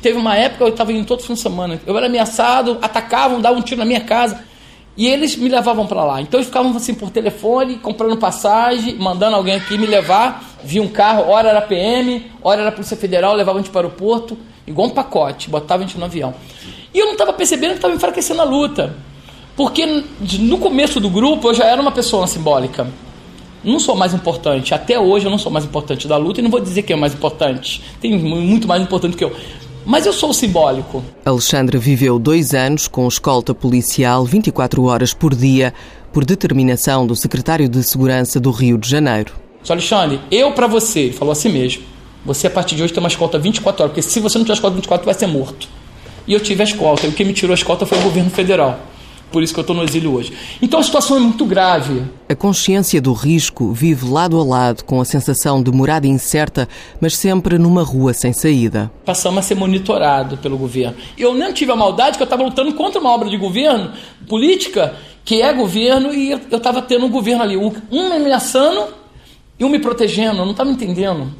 Teve 0.00 0.18
uma 0.18 0.36
época 0.36 0.64
eu 0.64 0.68
estava 0.68 0.92
indo 0.92 1.06
todo 1.06 1.22
fim 1.22 1.34
de 1.34 1.40
semana. 1.40 1.80
Eu 1.86 1.96
era 1.96 2.06
ameaçado, 2.06 2.78
atacavam, 2.80 3.40
davam 3.40 3.58
um 3.58 3.62
tiro 3.62 3.78
na 3.80 3.84
minha 3.84 4.00
casa. 4.00 4.42
E 4.96 5.06
eles 5.06 5.36
me 5.36 5.48
levavam 5.48 5.86
para 5.86 6.04
lá. 6.04 6.20
Então 6.20 6.38
eles 6.38 6.46
ficavam 6.46 6.74
assim 6.76 6.94
por 6.94 7.10
telefone, 7.10 7.76
comprando 7.76 8.16
passagem, 8.16 8.96
mandando 8.96 9.36
alguém 9.36 9.54
aqui 9.54 9.78
me 9.78 9.86
levar. 9.86 10.44
Via 10.62 10.82
um 10.82 10.88
carro, 10.88 11.30
hora 11.30 11.48
era 11.48 11.62
PM, 11.62 12.30
hora 12.42 12.62
era 12.62 12.72
Polícia 12.72 12.96
Federal, 12.96 13.34
levavam 13.34 13.60
a 13.60 13.62
gente 13.62 13.72
para 13.72 13.80
o 13.80 13.84
aeroporto, 13.86 14.36
igual 14.66 14.88
um 14.88 14.90
pacote, 14.90 15.48
botavam 15.48 15.84
a 15.84 15.86
gente 15.86 15.98
no 15.98 16.04
avião. 16.04 16.34
E 16.92 16.98
eu 16.98 17.06
não 17.06 17.12
estava 17.12 17.32
percebendo 17.32 17.70
que 17.70 17.76
estava 17.76 17.94
enfraquecendo 17.94 18.40
a 18.40 18.44
luta. 18.44 18.94
Porque 19.56 19.86
no 20.38 20.58
começo 20.58 21.00
do 21.00 21.08
grupo 21.08 21.48
eu 21.48 21.54
já 21.54 21.64
era 21.64 21.80
uma 21.80 21.92
pessoa 21.92 22.26
simbólica. 22.26 22.86
Não 23.62 23.78
sou 23.78 23.94
mais 23.94 24.14
importante. 24.14 24.74
Até 24.74 24.98
hoje 24.98 25.26
eu 25.26 25.30
não 25.30 25.38
sou 25.38 25.52
mais 25.52 25.64
importante 25.64 26.08
da 26.08 26.16
luta 26.16 26.40
e 26.40 26.42
não 26.42 26.50
vou 26.50 26.60
dizer 26.60 26.82
que 26.82 26.92
é 26.92 26.96
mais 26.96 27.12
importante. 27.12 27.82
Tem 28.00 28.18
muito 28.18 28.66
mais 28.66 28.82
importante 28.82 29.16
que 29.16 29.24
eu. 29.24 29.34
Mas 29.84 30.06
eu 30.06 30.12
sou 30.12 30.32
simbólico. 30.32 31.02
Alexandre 31.24 31.78
viveu 31.78 32.18
dois 32.18 32.54
anos 32.54 32.86
com 32.86 33.08
escolta 33.08 33.54
policial 33.54 34.24
24 34.24 34.84
horas 34.84 35.14
por 35.14 35.34
dia, 35.34 35.72
por 36.12 36.24
determinação 36.24 37.06
do 37.06 37.16
secretário 37.16 37.68
de 37.68 37.82
Segurança 37.82 38.38
do 38.38 38.50
Rio 38.50 38.76
de 38.76 38.88
Janeiro. 38.88 39.32
Só 39.62 39.72
Alexandre, 39.72 40.20
eu 40.30 40.52
para 40.52 40.66
você, 40.66 41.00
ele 41.00 41.12
falou 41.12 41.32
assim 41.32 41.50
mesmo. 41.50 41.82
Você 42.24 42.46
a 42.46 42.50
partir 42.50 42.76
de 42.76 42.82
hoje 42.82 42.92
tem 42.92 43.02
uma 43.02 43.08
escolta 43.08 43.38
24 43.38 43.82
horas, 43.82 43.94
porque 43.94 44.02
se 44.02 44.20
você 44.20 44.36
não 44.36 44.44
tiver 44.44 44.54
escolta 44.54 44.76
24, 44.76 45.04
vai 45.04 45.14
ser 45.14 45.26
morto. 45.26 45.68
E 46.26 46.34
eu 46.34 46.40
tive 46.40 46.62
a 46.62 46.64
escolta. 46.64 47.06
E 47.06 47.10
o 47.10 47.12
que 47.12 47.24
me 47.24 47.32
tirou 47.32 47.52
a 47.52 47.54
escolta 47.54 47.86
foi 47.86 47.98
o 47.98 48.02
governo 48.02 48.30
federal. 48.30 48.78
Por 49.30 49.42
isso 49.42 49.54
que 49.54 49.60
eu 49.60 49.62
estou 49.62 49.76
no 49.76 49.82
exílio 49.82 50.12
hoje. 50.12 50.32
Então 50.60 50.80
a 50.80 50.82
situação 50.82 51.16
é 51.16 51.20
muito 51.20 51.44
grave. 51.44 52.02
A 52.28 52.34
consciência 52.34 53.00
do 53.00 53.12
risco 53.12 53.72
vive 53.72 54.06
lado 54.06 54.38
a 54.38 54.44
lado 54.44 54.84
com 54.84 55.00
a 55.00 55.04
sensação 55.04 55.62
de 55.62 55.70
morada 55.70 56.06
incerta, 56.06 56.68
mas 57.00 57.16
sempre 57.16 57.58
numa 57.58 57.82
rua 57.82 58.12
sem 58.12 58.32
saída. 58.32 58.90
Passamos 59.04 59.38
a 59.38 59.42
ser 59.42 59.54
monitorado 59.54 60.36
pelo 60.38 60.58
governo. 60.58 60.96
Eu 61.16 61.34
nem 61.34 61.52
tive 61.52 61.70
a 61.72 61.76
maldade 61.76 62.16
que 62.16 62.22
eu 62.22 62.26
estava 62.26 62.42
lutando 62.42 62.72
contra 62.74 63.00
uma 63.00 63.10
obra 63.10 63.28
de 63.28 63.36
governo, 63.36 63.92
política, 64.28 64.94
que 65.24 65.42
é 65.42 65.52
governo, 65.52 66.12
e 66.12 66.32
eu 66.32 66.56
estava 66.56 66.82
tendo 66.82 67.06
um 67.06 67.10
governo 67.10 67.42
ali, 67.42 67.56
um 67.56 67.70
me 67.90 68.16
ameaçando 68.16 68.88
e 69.58 69.64
um 69.64 69.68
me 69.68 69.78
protegendo. 69.78 70.38
Eu 70.38 70.44
não 70.44 70.52
estava 70.52 70.70
entendendo. 70.70 71.32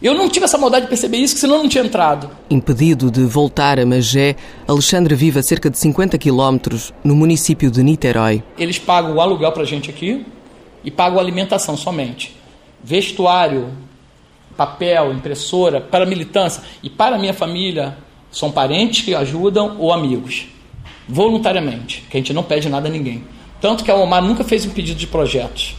Eu 0.00 0.14
não 0.14 0.28
tive 0.28 0.44
essa 0.44 0.56
maldade 0.56 0.84
de 0.84 0.88
perceber 0.88 1.16
isso, 1.16 1.36
senão 1.36 1.56
eu 1.56 1.62
não 1.64 1.68
tinha 1.68 1.82
entrado. 1.82 2.30
Impedido 2.48 3.10
de 3.10 3.22
voltar 3.22 3.80
a 3.80 3.84
Magé, 3.86 4.36
Alexandre 4.66 5.16
vive 5.16 5.40
a 5.40 5.42
cerca 5.42 5.68
de 5.68 5.76
50 5.76 6.16
quilómetros 6.18 6.94
no 7.02 7.16
município 7.16 7.68
de 7.68 7.82
Niterói. 7.82 8.44
Eles 8.56 8.78
pagam 8.78 9.16
o 9.16 9.20
aluguel 9.20 9.50
para 9.50 9.64
a 9.64 9.66
gente 9.66 9.90
aqui 9.90 10.24
e 10.84 10.90
pagam 10.90 11.18
a 11.18 11.20
alimentação 11.20 11.76
somente. 11.76 12.36
Vestuário, 12.82 13.70
papel, 14.56 15.12
impressora, 15.12 15.80
para 15.80 16.04
a 16.04 16.06
militância 16.06 16.62
e 16.80 16.88
para 16.88 17.16
a 17.16 17.18
minha 17.18 17.34
família 17.34 17.98
são 18.30 18.52
parentes 18.52 19.04
que 19.04 19.16
ajudam 19.16 19.78
ou 19.80 19.92
amigos. 19.92 20.46
Voluntariamente, 21.08 22.04
que 22.08 22.16
a 22.16 22.20
gente 22.20 22.32
não 22.32 22.44
pede 22.44 22.68
nada 22.68 22.86
a 22.86 22.90
ninguém. 22.90 23.24
Tanto 23.60 23.82
que 23.82 23.90
a 23.90 23.96
Omar 23.96 24.22
nunca 24.22 24.44
fez 24.44 24.64
um 24.64 24.70
pedido 24.70 25.00
de 25.00 25.08
projetos. 25.08 25.74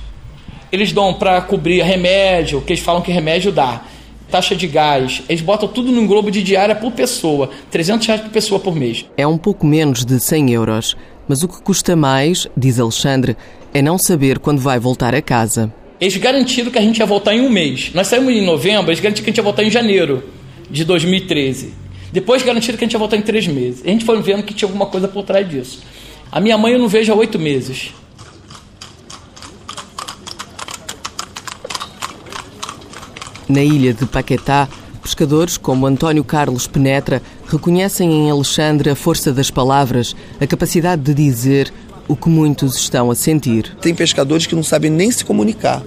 Eles 0.70 0.92
dão 0.92 1.14
para 1.14 1.42
cobrir 1.42 1.82
remédio, 1.84 2.60
que 2.60 2.74
eles 2.74 2.84
falam 2.84 3.02
que 3.02 3.14
remédio 3.14 3.54
dá 3.54 3.82
taxa 4.30 4.56
de 4.56 4.68
gás, 4.68 5.24
eles 5.28 5.42
botam 5.42 5.68
tudo 5.68 5.92
num 5.92 6.08
globo 6.08 6.30
de 6.32 6.44
diária 6.44 6.76
por 6.76 6.92
pessoa, 6.92 7.50
300 7.72 8.08
reais 8.08 8.22
por 8.22 8.32
pessoa 8.32 8.60
por 8.60 8.76
mês. 8.76 9.06
É 9.18 9.26
um 9.26 9.38
pouco 9.38 9.66
menos 9.66 10.06
de 10.06 10.20
100 10.20 10.52
euros, 10.52 10.96
mas 11.28 11.44
o 11.44 11.48
que 11.48 11.62
custa 11.62 11.96
mais, 11.96 12.48
diz 12.56 12.80
Alexandre, 12.80 13.36
é 13.74 13.82
não 13.82 13.98
saber 13.98 14.40
quando 14.40 14.60
vai 14.60 14.80
voltar 14.80 15.14
a 15.14 15.22
casa. 15.22 15.74
Eles 16.00 16.16
garantiram 16.18 16.72
que 16.72 16.78
a 16.78 16.82
gente 16.82 17.00
ia 17.00 17.06
voltar 17.06 17.36
em 17.36 17.42
um 17.42 17.50
mês. 17.50 17.92
Nós 17.94 18.08
saímos 18.08 18.34
em 18.34 18.46
novembro, 18.46 18.90
eles 18.90 19.00
garantiram 19.00 19.26
que 19.26 19.30
a 19.30 19.32
gente 19.32 19.38
ia 19.38 19.44
voltar 19.44 19.64
em 19.64 19.70
janeiro 19.70 20.24
de 20.70 20.86
2013. 20.86 21.74
Depois 22.12 22.42
garantiram 22.42 22.78
que 22.78 22.84
a 22.84 22.88
gente 22.88 22.94
ia 22.94 23.00
voltar 23.00 23.18
em 23.18 23.22
três 23.22 23.48
meses. 23.48 23.84
A 23.86 23.90
gente 23.90 24.06
foi 24.06 24.22
vendo 24.22 24.44
que 24.44 24.54
tinha 24.54 24.68
alguma 24.68 24.86
coisa 24.86 25.08
por 25.08 25.24
trás 25.24 25.48
disso. 25.48 25.82
A 26.32 26.40
minha 26.40 26.58
mãe 26.58 26.74
eu 26.74 26.80
não 26.80 26.88
vejo 26.88 27.12
há 27.12 27.16
oito 27.16 27.38
meses. 27.38 27.94
Na 33.50 33.64
ilha 33.64 33.96
de 33.96 34.06
Paquetá, 34.06 34.70
pescadores 35.02 35.58
como 35.58 35.88
António 35.88 36.24
Carlos 36.24 36.68
Penetra 36.68 37.20
reconhecem 37.48 38.12
em 38.12 38.30
Alexandre 38.30 38.92
a 38.92 38.96
força 38.96 39.34
das 39.34 39.50
palavras, 39.50 40.16
a 40.40 40.46
capacidade 40.46 41.02
de 41.02 41.16
dizer 41.16 41.74
o 42.08 42.16
que 42.16 42.30
muitos 42.30 42.76
estão 42.76 43.10
a 43.10 43.16
sentir. 43.16 43.76
Tem 43.82 43.96
pescadores 43.96 44.46
que 44.46 44.54
não 44.54 44.62
sabem 44.62 44.92
nem 44.92 45.10
se 45.10 45.26
comunicar. 45.26 45.82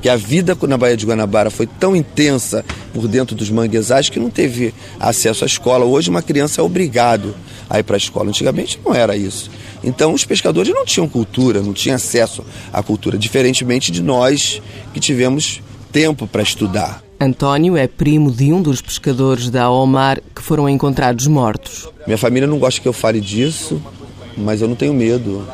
Que 0.00 0.08
a 0.08 0.16
vida 0.16 0.56
na 0.66 0.78
Baía 0.78 0.96
de 0.96 1.04
Guanabara 1.04 1.50
foi 1.50 1.66
tão 1.66 1.94
intensa 1.94 2.64
por 2.94 3.06
dentro 3.06 3.36
dos 3.36 3.50
manguezais 3.50 4.08
que 4.08 4.18
não 4.18 4.30
teve 4.30 4.72
acesso 4.98 5.44
à 5.44 5.46
escola. 5.46 5.84
Hoje 5.84 6.08
uma 6.08 6.22
criança 6.22 6.62
é 6.62 6.64
obrigado 6.64 7.34
a 7.68 7.78
ir 7.78 7.82
para 7.82 7.96
a 7.96 7.98
escola. 7.98 8.30
Antigamente 8.30 8.80
não 8.82 8.94
era 8.94 9.14
isso. 9.14 9.50
Então 9.84 10.14
os 10.14 10.24
pescadores 10.24 10.72
não 10.72 10.86
tinham 10.86 11.06
cultura, 11.06 11.60
não 11.60 11.74
tinham 11.74 11.96
acesso 11.96 12.42
à 12.72 12.82
cultura, 12.82 13.18
diferentemente 13.18 13.92
de 13.92 14.02
nós 14.02 14.62
que 14.94 15.00
tivemos 15.00 15.60
tempo 15.98 16.28
para 16.28 16.42
estudar. 16.42 17.02
António 17.20 17.76
é 17.76 17.88
primo 17.88 18.30
de 18.30 18.52
um 18.52 18.62
dos 18.62 18.80
pescadores 18.80 19.50
da 19.50 19.68
Omar 19.68 20.20
que 20.32 20.40
foram 20.40 20.68
encontrados 20.68 21.26
mortos. 21.26 21.88
Minha 22.06 22.16
família 22.16 22.46
não 22.46 22.56
gosta 22.56 22.80
que 22.80 22.86
eu 22.86 22.92
fale 22.92 23.20
disso, 23.20 23.82
mas 24.36 24.62
eu 24.62 24.68
não 24.68 24.76
tenho 24.76 24.94
medo. 24.94 25.44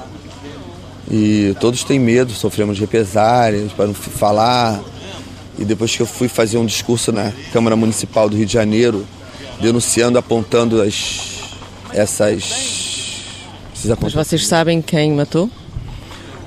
E 1.10 1.56
todos 1.60 1.82
têm 1.82 1.98
medo, 1.98 2.30
sofremos 2.32 2.78
represálias 2.78 3.72
para 3.72 3.86
não 3.86 3.94
falar. 3.94 4.82
E 5.58 5.64
depois 5.64 5.96
que 5.96 6.02
eu 6.02 6.06
fui 6.06 6.28
fazer 6.28 6.58
um 6.58 6.66
discurso 6.66 7.10
na 7.10 7.32
Câmara 7.50 7.74
Municipal 7.74 8.28
do 8.28 8.36
Rio 8.36 8.44
de 8.44 8.52
Janeiro, 8.52 9.06
denunciando, 9.62 10.18
apontando 10.18 10.82
as, 10.82 11.40
essas. 11.90 13.22
Mas 13.98 14.12
vocês 14.12 14.46
sabem 14.46 14.82
quem 14.82 15.10
matou? 15.12 15.48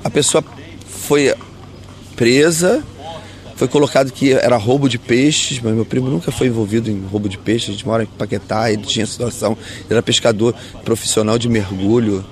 A 0.04 0.10
pessoa 0.10 0.44
foi 0.86 1.34
presa, 2.14 2.84
foi 3.58 3.66
colocado 3.66 4.12
que 4.12 4.32
era 4.32 4.56
roubo 4.56 4.88
de 4.88 5.00
peixes, 5.00 5.58
mas 5.60 5.74
meu 5.74 5.84
primo 5.84 6.08
nunca 6.08 6.30
foi 6.30 6.46
envolvido 6.46 6.88
em 6.88 7.04
roubo 7.10 7.28
de 7.28 7.36
peixes. 7.36 7.70
A 7.70 7.72
gente 7.72 7.84
mora 7.84 8.04
em 8.04 8.06
Paquetá, 8.06 8.70
ele 8.70 8.82
tinha 8.82 9.04
situação, 9.04 9.58
ele 9.80 9.94
era 9.94 10.00
pescador 10.00 10.54
profissional 10.84 11.36
de 11.36 11.48
mergulho. 11.48 12.24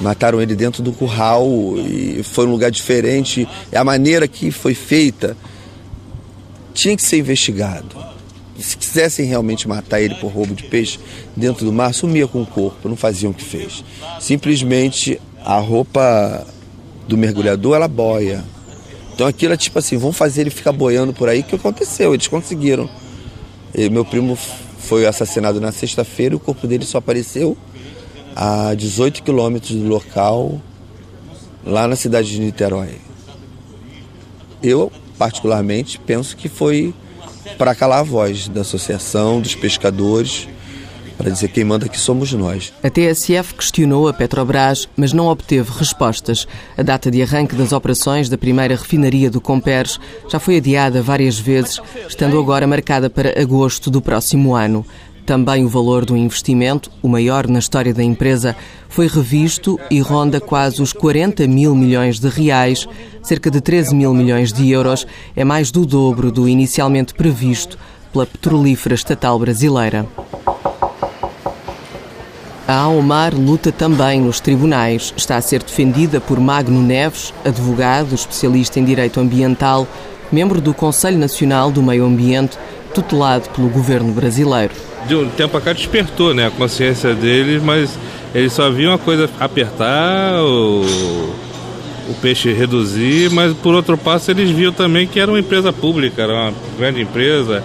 Mataram 0.00 0.42
ele 0.42 0.56
dentro 0.56 0.82
do 0.82 0.92
curral 0.92 1.46
e 1.78 2.20
foi 2.24 2.46
um 2.46 2.50
lugar 2.50 2.68
diferente. 2.72 3.46
A 3.72 3.84
maneira 3.84 4.26
que 4.26 4.50
foi 4.50 4.74
feita 4.74 5.36
tinha 6.74 6.96
que 6.96 7.02
ser 7.04 7.18
investigado. 7.18 7.96
Se 8.58 8.76
quisessem 8.76 9.26
realmente 9.26 9.68
matar 9.68 10.00
ele 10.00 10.16
por 10.16 10.32
roubo 10.32 10.52
de 10.52 10.64
peixe 10.64 10.98
dentro 11.36 11.64
do 11.64 11.72
mar, 11.72 11.94
sumia 11.94 12.26
com 12.26 12.42
o 12.42 12.46
corpo, 12.46 12.88
não 12.88 12.96
faziam 12.96 13.30
o 13.30 13.34
que 13.34 13.44
fez. 13.44 13.84
Simplesmente 14.18 15.20
a 15.44 15.60
roupa 15.60 16.44
do 17.06 17.16
mergulhador 17.16 17.76
ela 17.76 17.86
boia. 17.86 18.42
Então 19.20 19.28
aquilo 19.28 19.52
é 19.52 19.56
tipo 19.58 19.78
assim, 19.78 19.98
vamos 19.98 20.16
fazer 20.16 20.40
ele 20.40 20.48
ficar 20.48 20.72
boiando 20.72 21.12
por 21.12 21.28
aí, 21.28 21.42
que 21.42 21.54
aconteceu, 21.54 22.14
eles 22.14 22.26
conseguiram. 22.26 22.88
E 23.74 23.90
meu 23.90 24.02
primo 24.02 24.34
foi 24.34 25.06
assassinado 25.06 25.60
na 25.60 25.70
sexta-feira 25.70 26.34
e 26.34 26.36
o 26.36 26.40
corpo 26.40 26.66
dele 26.66 26.86
só 26.86 26.96
apareceu 26.96 27.54
a 28.34 28.72
18 28.72 29.22
quilômetros 29.22 29.72
do 29.72 29.86
local, 29.86 30.58
lá 31.62 31.86
na 31.86 31.96
cidade 31.96 32.30
de 32.30 32.40
Niterói. 32.40 32.96
Eu, 34.62 34.90
particularmente, 35.18 35.98
penso 35.98 36.34
que 36.34 36.48
foi 36.48 36.94
para 37.58 37.74
calar 37.74 37.98
a 37.98 38.04
voz 38.04 38.48
da 38.48 38.62
associação, 38.62 39.38
dos 39.38 39.54
pescadores, 39.54 40.48
para 41.20 41.30
dizer 41.30 41.48
quem 41.48 41.64
manda 41.64 41.84
aqui 41.84 42.00
somos 42.00 42.32
nós. 42.32 42.72
A 42.82 42.88
TSF 42.88 43.52
questionou 43.52 44.08
a 44.08 44.12
Petrobras, 44.12 44.88
mas 44.96 45.12
não 45.12 45.26
obteve 45.26 45.70
respostas. 45.70 46.48
A 46.78 46.82
data 46.82 47.10
de 47.10 47.20
arranque 47.20 47.54
das 47.54 47.72
operações 47.72 48.30
da 48.30 48.38
primeira 48.38 48.74
refinaria 48.74 49.30
do 49.30 49.38
Comperes 49.38 50.00
já 50.30 50.40
foi 50.40 50.56
adiada 50.56 51.02
várias 51.02 51.38
vezes, 51.38 51.78
estando 52.08 52.38
agora 52.38 52.66
marcada 52.66 53.10
para 53.10 53.38
agosto 53.38 53.90
do 53.90 54.00
próximo 54.00 54.54
ano. 54.54 54.82
Também 55.26 55.62
o 55.62 55.68
valor 55.68 56.06
do 56.06 56.16
investimento, 56.16 56.90
o 57.02 57.08
maior 57.08 57.46
na 57.46 57.58
história 57.58 57.92
da 57.92 58.02
empresa, 58.02 58.56
foi 58.88 59.06
revisto 59.06 59.78
e 59.90 60.00
ronda 60.00 60.40
quase 60.40 60.80
os 60.80 60.94
40 60.94 61.46
mil 61.46 61.74
milhões 61.74 62.18
de 62.18 62.30
reais, 62.30 62.88
cerca 63.22 63.50
de 63.50 63.60
13 63.60 63.94
mil 63.94 64.14
milhões 64.14 64.54
de 64.54 64.70
euros, 64.70 65.06
é 65.36 65.44
mais 65.44 65.70
do 65.70 65.84
dobro 65.84 66.32
do 66.32 66.48
inicialmente 66.48 67.12
previsto 67.12 67.76
pela 68.10 68.24
petrolífera 68.24 68.94
estatal 68.94 69.38
brasileira. 69.38 70.08
A 72.70 72.82
Almar 72.82 73.34
luta 73.34 73.72
também 73.72 74.20
nos 74.20 74.38
tribunais. 74.38 75.12
Está 75.16 75.36
a 75.36 75.40
ser 75.40 75.60
defendida 75.60 76.20
por 76.20 76.38
Magno 76.38 76.80
Neves, 76.80 77.34
advogado, 77.44 78.14
especialista 78.14 78.78
em 78.78 78.84
direito 78.84 79.18
ambiental, 79.18 79.88
membro 80.30 80.60
do 80.60 80.72
Conselho 80.72 81.18
Nacional 81.18 81.72
do 81.72 81.82
Meio 81.82 82.04
Ambiente, 82.04 82.56
tutelado 82.94 83.50
pelo 83.50 83.68
governo 83.68 84.12
brasileiro 84.12 84.72
de 85.08 85.16
um 85.16 85.28
tempo 85.30 85.56
a 85.56 85.60
cá 85.60 85.72
despertou 85.72 86.32
né, 86.32 86.46
a 86.46 86.50
consciência 86.50 87.12
deles, 87.14 87.60
mas 87.60 87.98
eles 88.32 88.52
só 88.52 88.70
viam 88.70 88.92
a 88.92 88.98
coisa 88.98 89.28
apertar, 89.40 90.34
o, 90.40 90.84
o 92.08 92.14
peixe 92.20 92.52
reduzir, 92.52 93.30
mas 93.30 93.52
por 93.54 93.74
outro 93.74 93.98
passo 93.98 94.30
eles 94.30 94.50
viam 94.50 94.72
também 94.72 95.08
que 95.08 95.18
era 95.18 95.28
uma 95.28 95.40
empresa 95.40 95.72
pública, 95.72 96.22
era 96.22 96.32
uma 96.32 96.54
grande 96.78 97.00
empresa 97.00 97.64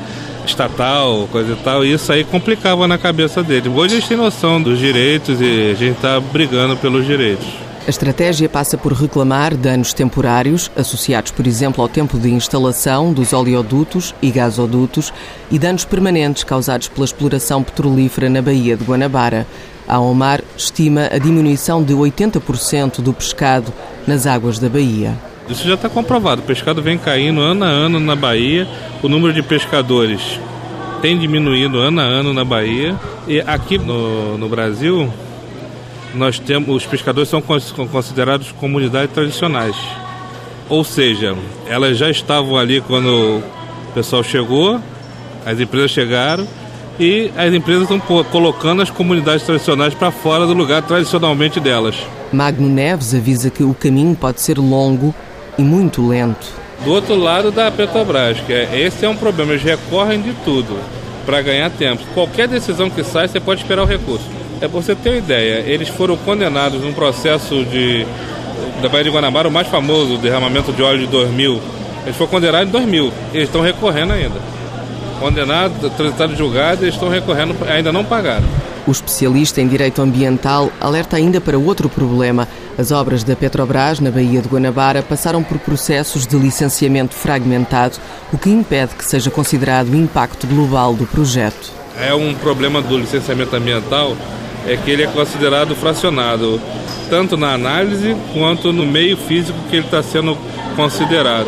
estatal, 0.49 1.27
coisa 1.31 1.53
e 1.53 1.55
tal, 1.58 1.86
e 1.86 1.93
isso 1.93 2.12
aí 2.12 2.23
complicava 2.23 2.88
na 2.88 2.97
cabeça 2.97 3.43
deles. 3.43 3.71
Hoje 3.73 3.95
eles 3.95 4.08
têm 4.08 4.17
noção 4.17 4.62
dos 4.62 4.79
direitos 4.79 5.39
e 5.41 5.71
a 5.71 5.73
gente 5.73 5.95
está 5.95 6.19
brigando 6.19 6.77
pelos 6.77 7.05
direitos. 7.05 7.45
A 7.86 7.89
estratégia 7.89 8.49
passa 8.49 8.79
por 8.79 8.93
reclamar 8.93 9.55
danos 9.55 9.93
temporários, 9.93 10.71
associados, 10.75 11.31
por 11.31 11.45
exemplo, 11.45 11.84
ao 11.84 11.88
tempo 11.88 12.17
de 12.17 12.31
instalação 12.31 13.13
dos 13.13 13.31
oleodutos 13.31 14.15
e 14.23 14.31
gasodutos, 14.31 15.13
e 15.51 15.60
danos 15.60 15.86
permanentes 15.86 16.43
causados 16.43 16.88
pela 16.88 17.05
exploração 17.05 17.62
petrolífera 17.62 18.27
na 18.27 18.41
Baía 18.41 18.75
de 18.75 18.84
Guanabara. 18.84 19.45
A 19.88 19.99
Omar 19.99 20.41
estima 20.58 21.10
a 21.12 21.19
diminuição 21.19 21.84
de 21.84 21.93
80% 21.93 23.01
do 23.01 23.13
pescado 23.13 23.71
nas 24.08 24.25
águas 24.25 24.58
da 24.58 24.67
Baía. 24.67 25.15
Isso 25.49 25.67
já 25.67 25.75
está 25.75 25.88
comprovado. 25.88 26.41
O 26.41 26.45
pescado 26.45 26.81
vem 26.81 26.97
caindo 26.97 27.39
ano 27.39 27.65
a 27.65 27.67
ano 27.67 27.99
na 27.99 28.15
Bahia. 28.15 28.67
O 29.03 29.08
número 29.08 29.34
de 29.34 29.43
pescadores 29.43 30.39
tem 31.01 31.17
diminuído 31.17 31.77
ano 31.77 32.01
a 32.01 32.03
ano 32.03 32.34
na 32.34 32.43
Bahia. 32.43 32.95
E 33.27 33.39
aqui 33.41 33.77
no, 33.77 34.38
no 34.38 34.49
Brasil, 34.49 35.12
nós 36.15 36.39
temos 36.39 36.75
os 36.75 36.86
pescadores 36.86 37.29
são 37.29 37.41
considerados 37.41 38.51
comunidades 38.53 39.13
tradicionais. 39.13 39.75
Ou 40.67 40.84
seja, 40.84 41.36
elas 41.67 41.97
já 41.97 42.10
estavam 42.10 42.58
ali 42.58 42.81
quando 42.81 43.08
o 43.08 43.93
pessoal 43.93 44.23
chegou, 44.23 44.79
as 45.45 45.60
empresas 45.60 45.91
chegaram 45.91 46.47
e 46.99 47.31
as 47.38 47.53
empresas 47.53 47.84
estão 47.84 47.99
colocando 47.99 48.81
as 48.81 48.89
comunidades 48.89 49.45
tradicionais 49.45 49.93
para 49.93 50.10
fora 50.10 50.47
do 50.47 50.53
lugar 50.53 50.81
tradicionalmente 50.81 51.60
delas. 51.60 51.95
Magno 52.34 52.67
Neves 52.67 53.13
avisa 53.13 53.51
que 53.51 53.63
o 53.63 53.73
caminho 53.73 54.15
pode 54.15 54.41
ser 54.41 54.58
longo 54.58 55.13
e 55.57 55.63
muito 55.63 56.05
lento. 56.05 56.47
Do 56.83 56.91
outro 56.91 57.15
lado 57.15 57.51
da 57.51 57.71
Petrobras, 57.71 58.39
que 58.41 58.53
é, 58.53 58.81
esse 58.81 59.05
é 59.05 59.09
um 59.09 59.15
problema, 59.15 59.53
eles 59.53 59.63
recorrem 59.63 60.21
de 60.21 60.33
tudo 60.43 60.77
para 61.25 61.41
ganhar 61.41 61.69
tempo. 61.71 62.03
Qualquer 62.13 62.47
decisão 62.47 62.89
que 62.89 63.03
sai, 63.03 63.27
você 63.27 63.39
pode 63.39 63.61
esperar 63.61 63.83
o 63.83 63.85
recurso. 63.85 64.25
É 64.61 64.67
para 64.67 64.81
você 64.81 64.95
ter 64.95 65.09
uma 65.09 65.17
ideia, 65.17 65.63
eles 65.65 65.89
foram 65.89 66.15
condenados 66.17 66.81
num 66.81 66.93
processo 66.93 67.63
de 67.65 68.05
da 68.81 68.89
Baía 68.89 69.05
de 69.05 69.09
Guanabara, 69.09 69.47
o 69.47 69.51
mais 69.51 69.67
famoso, 69.67 70.17
derramamento 70.17 70.71
de 70.71 70.81
óleo 70.81 70.99
de 70.99 71.07
2000. 71.07 71.61
Eles 72.03 72.15
foram 72.15 72.31
condenados 72.31 72.67
em 72.67 72.71
2000. 72.71 73.11
Eles 73.33 73.47
estão 73.47 73.61
recorrendo 73.61 74.13
ainda. 74.13 74.39
Condenados, 75.19 75.91
transitado 75.93 76.35
julgado, 76.35 76.83
eles 76.83 76.93
estão 76.93 77.09
recorrendo, 77.09 77.55
ainda 77.67 77.91
não 77.91 78.03
pagaram. 78.03 78.45
O 78.85 78.91
especialista 78.91 79.61
em 79.61 79.67
direito 79.67 80.01
ambiental 80.01 80.71
alerta 80.79 81.17
ainda 81.17 81.41
para 81.41 81.57
outro 81.57 81.89
problema. 81.89 82.47
As 82.77 82.91
obras 82.91 83.23
da 83.23 83.35
Petrobras 83.35 84.01
na 84.01 84.11
Baía 84.11 84.41
de 84.41 84.49
Guanabara 84.49 85.01
passaram 85.01 85.41
por 85.41 85.57
processos 85.59 86.27
de 86.27 86.35
licenciamento 86.35 87.15
fragmentado, 87.15 87.97
o 88.33 88.38
que 88.38 88.49
impede 88.49 88.95
que 88.95 89.05
seja 89.05 89.31
considerado 89.31 89.89
o 89.89 89.95
impacto 89.95 90.45
global 90.45 90.93
do 90.93 91.05
projeto. 91.05 91.71
É 91.97 92.13
um 92.13 92.33
problema 92.33 92.81
do 92.81 92.97
licenciamento 92.97 93.55
ambiental 93.55 94.15
é 94.67 94.75
que 94.75 94.91
ele 94.91 95.03
é 95.03 95.07
considerado 95.07 95.75
fracionado, 95.75 96.59
tanto 97.09 97.38
na 97.38 97.53
análise 97.53 98.15
quanto 98.33 98.73
no 98.73 98.85
meio 98.85 99.15
físico 99.15 99.57
que 99.69 99.77
ele 99.77 99.85
está 99.85 100.01
sendo 100.01 100.38
considerado. 100.75 101.47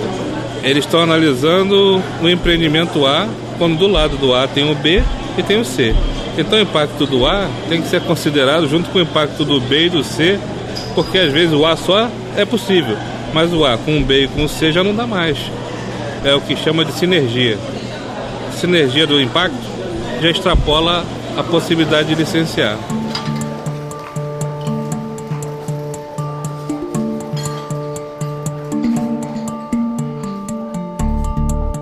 Eles 0.64 0.86
estão 0.86 1.02
analisando 1.02 2.02
o 2.22 2.30
empreendimento 2.30 3.06
A, 3.06 3.28
quando 3.58 3.78
do 3.78 3.88
lado 3.88 4.18
do 4.18 4.34
A 4.34 4.48
tem 4.48 4.72
o 4.72 4.76
B 4.76 5.04
e 5.38 5.44
tem 5.44 5.60
o 5.60 5.66
C. 5.66 5.96
Então 6.38 6.60
o 6.60 6.62
impacto 6.62 7.06
do 7.08 7.26
A 7.26 7.50
tem 7.68 7.82
que 7.82 7.90
ser 7.90 8.02
considerado 8.02 8.68
junto 8.70 8.90
com 8.92 9.00
o 9.00 9.02
impacto 9.02 9.44
do 9.44 9.60
B 9.60 9.88
e 9.88 9.90
do 9.90 10.04
C, 10.04 10.40
porque 10.98 11.20
às 11.20 11.32
vezes 11.32 11.54
o 11.54 11.64
A 11.64 11.76
só 11.76 12.10
é 12.36 12.44
possível, 12.44 12.98
mas 13.32 13.54
o 13.54 13.64
A 13.64 13.78
com 13.78 14.00
o 14.00 14.04
B 14.04 14.24
e 14.24 14.28
com 14.28 14.46
o 14.46 14.50
C 14.50 14.72
já 14.72 14.84
não 14.84 14.96
dá 14.96 15.06
mais. 15.06 15.38
É 16.26 16.34
o 16.34 16.42
que 16.42 16.56
chama 16.56 16.84
de 16.84 16.92
sinergia. 16.92 17.56
sinergia 18.60 19.06
do 19.06 19.22
impacto 19.22 19.56
já 20.20 20.32
extrapola 20.32 21.06
a 21.38 21.44
possibilidade 21.44 22.08
de 22.08 22.16
licenciar. 22.16 22.80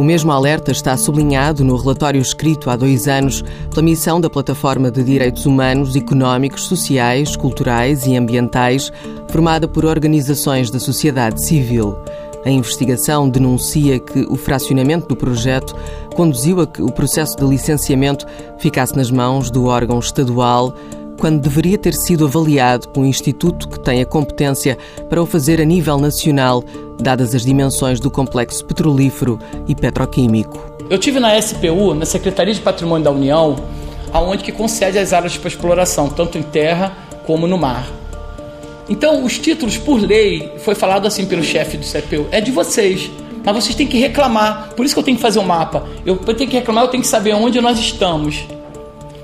Mesmo 0.06 0.32
alerta 0.32 0.72
está 0.72 0.96
sublinhado 0.96 1.64
no 1.66 1.76
relatório 1.76 2.22
escrito 2.22 2.70
há 2.70 2.76
dois 2.76 3.08
anos 3.08 3.44
pela 3.70 3.82
missão 3.82 4.22
da 4.22 4.30
Plataforma 4.30 4.92
de 4.92 5.04
Direitos 5.04 5.46
Humanos, 5.48 5.96
Económicos, 5.96 6.68
Sociais, 6.68 7.36
Culturais 7.36 8.06
e 8.06 8.16
Ambientais, 8.16 8.94
formada 9.30 9.68
por 9.68 9.84
organizações 9.84 10.70
da 10.70 10.80
sociedade 10.80 11.44
civil. 11.44 11.98
A 12.46 12.52
investigação 12.52 13.28
denuncia 13.28 14.00
que 14.00 14.20
o 14.30 14.36
fracionamento 14.36 15.08
do 15.08 15.16
projeto 15.16 15.76
conduziu 16.16 16.62
a 16.62 16.68
que 16.68 16.84
o 16.84 16.92
processo 16.92 17.36
de 17.36 17.44
licenciamento 17.44 18.28
ficasse 18.60 18.96
nas 18.96 19.10
mãos 19.10 19.50
do 19.50 19.66
órgão 19.66 19.98
estadual, 19.98 20.76
quando 21.20 21.42
deveria 21.42 21.78
ter 21.78 21.94
sido 21.94 22.26
avaliado 22.26 22.88
um 22.98 23.06
instituto 23.06 23.68
que 23.68 23.80
tem 23.80 24.02
a 24.02 24.06
competência 24.06 24.78
para 25.10 25.22
o 25.22 25.26
fazer 25.26 25.62
a 25.62 25.66
nível 25.66 25.98
nacional, 25.98 26.64
dadas 27.00 27.34
as 27.34 27.44
dimensões 27.46 28.00
do 28.00 28.12
complexo 28.12 28.64
petrolífero 28.66 29.40
e 29.68 29.76
petroquímico. 29.76 30.74
Eu 30.90 30.98
tive 30.98 31.20
na 31.20 31.40
SPU, 31.42 31.94
na 31.94 32.06
Secretaria 32.06 32.54
de 32.54 32.62
Patrimônio 32.62 33.04
da 33.04 33.12
União, 33.12 33.56
aonde 34.12 34.44
que 34.44 34.52
concede 34.52 35.00
as 35.00 35.14
áreas 35.14 35.38
para 35.38 35.48
exploração, 35.48 36.10
tanto 36.10 36.38
em 36.38 36.44
terra 36.44 36.96
como 37.26 37.48
no 37.48 37.58
mar. 37.58 37.88
Então, 38.88 39.24
os 39.24 39.40
títulos, 39.40 39.78
por 39.78 40.00
lei, 40.00 40.54
foi 40.60 40.76
falado 40.76 41.08
assim 41.08 41.26
pelo 41.26 41.44
chefe 41.44 41.78
do 41.78 41.86
CPU, 41.86 42.28
é 42.32 42.40
de 42.40 42.52
vocês. 42.52 43.10
Mas 43.44 43.64
vocês 43.64 43.76
têm 43.76 43.86
que 43.86 43.98
reclamar. 44.00 44.74
Por 44.76 44.86
isso 44.86 44.96
que 44.96 45.00
eu 45.00 45.04
tenho 45.04 45.18
que 45.18 45.22
fazer 45.22 45.40
um 45.40 45.44
mapa. 45.44 45.88
Eu 46.06 46.18
tenho 46.18 46.50
que 46.50 46.58
reclamar, 46.58 46.84
eu 46.84 46.88
tenho 46.88 47.02
que 47.02 47.10
saber 47.10 47.34
onde 47.34 47.62
nós 47.62 47.78
estamos. 47.80 48.44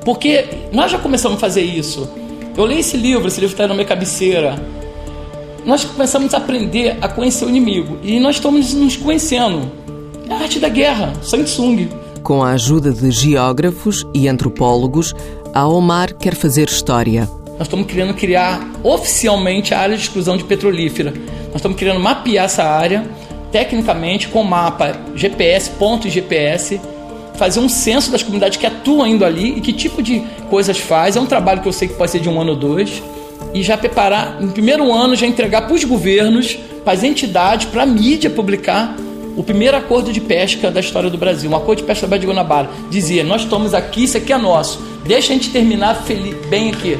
Porque 0.03 0.45
nós 0.71 0.91
já 0.91 0.97
começamos 0.97 1.37
a 1.37 1.39
fazer 1.39 1.61
isso. 1.61 2.09
Eu 2.57 2.65
leio 2.65 2.79
esse 2.79 2.97
livro, 2.97 3.27
esse 3.27 3.39
livro 3.39 3.53
está 3.53 3.67
na 3.67 3.73
minha 3.73 3.85
cabeceira. 3.85 4.61
Nós 5.65 5.85
começamos 5.85 6.33
a 6.33 6.37
aprender 6.37 6.97
a 7.01 7.07
conhecer 7.07 7.45
o 7.45 7.49
inimigo. 7.49 7.97
E 8.03 8.19
nós 8.19 8.35
estamos 8.35 8.73
nos 8.73 8.97
conhecendo. 8.97 9.71
É 10.29 10.33
a 10.33 10.37
arte 10.39 10.59
da 10.59 10.69
guerra, 10.69 11.13
Sang 11.21 11.43
Tsung. 11.43 11.87
Com 12.23 12.43
a 12.43 12.51
ajuda 12.51 12.91
de 12.91 13.11
geógrafos 13.11 14.05
e 14.13 14.27
antropólogos, 14.27 15.13
a 15.53 15.67
Omar 15.67 16.15
quer 16.15 16.35
fazer 16.35 16.67
história. 16.67 17.29
Nós 17.57 17.67
estamos 17.67 17.85
querendo 17.85 18.13
criar 18.15 18.59
oficialmente 18.83 19.73
a 19.73 19.79
área 19.79 19.95
de 19.95 20.01
exclusão 20.01 20.35
de 20.35 20.43
petrolífera. 20.43 21.11
Nós 21.47 21.57
estamos 21.57 21.77
querendo 21.77 21.99
mapear 21.99 22.45
essa 22.45 22.63
área 22.63 23.07
tecnicamente 23.51 24.29
com 24.29 24.43
mapa 24.43 24.95
GPS, 25.15 25.69
ponto 25.71 26.09
GPS, 26.09 26.79
fazer 27.35 27.59
um 27.59 27.69
censo 27.69 28.11
das 28.11 28.21
comunidades 28.21 28.57
que 28.57 28.65
atuam 28.65 29.07
indo 29.07 29.25
ali 29.25 29.57
e 29.57 29.61
que 29.61 29.73
tipo 29.73 30.01
de 30.01 30.21
coisas 30.49 30.77
faz. 30.77 31.15
É 31.15 31.19
um 31.19 31.25
trabalho 31.25 31.61
que 31.61 31.67
eu 31.67 31.73
sei 31.73 31.87
que 31.87 31.95
pode 31.95 32.11
ser 32.11 32.19
de 32.19 32.29
um 32.29 32.39
ano 32.39 32.51
ou 32.51 32.55
dois. 32.57 33.01
E 33.53 33.63
já 33.63 33.77
preparar, 33.77 34.39
no 34.39 34.51
primeiro 34.51 34.93
ano, 34.93 35.15
já 35.15 35.25
entregar 35.25 35.63
para 35.63 35.73
os 35.73 35.83
governos, 35.83 36.57
para 36.83 36.93
as 36.93 37.03
entidades, 37.03 37.65
para 37.65 37.83
a 37.83 37.85
mídia 37.85 38.29
publicar 38.29 38.95
o 39.35 39.43
primeiro 39.43 39.77
acordo 39.77 40.11
de 40.11 40.21
pesca 40.21 40.69
da 40.69 40.79
história 40.79 41.09
do 41.09 41.17
Brasil, 41.17 41.49
um 41.49 41.55
acordo 41.55 41.79
de 41.79 41.85
pesca 41.85 42.05
da 42.05 42.09
Baía 42.09 42.21
de 42.21 42.27
Guanabara. 42.27 42.69
Dizia: 42.89 43.23
Nós 43.23 43.41
estamos 43.43 43.73
aqui, 43.73 44.03
isso 44.03 44.17
aqui 44.17 44.31
é 44.31 44.37
nosso. 44.37 44.79
Deixa 45.05 45.31
a 45.31 45.35
gente 45.35 45.49
terminar 45.49 45.95
feliz, 46.03 46.35
bem 46.47 46.71
aqui. 46.71 46.97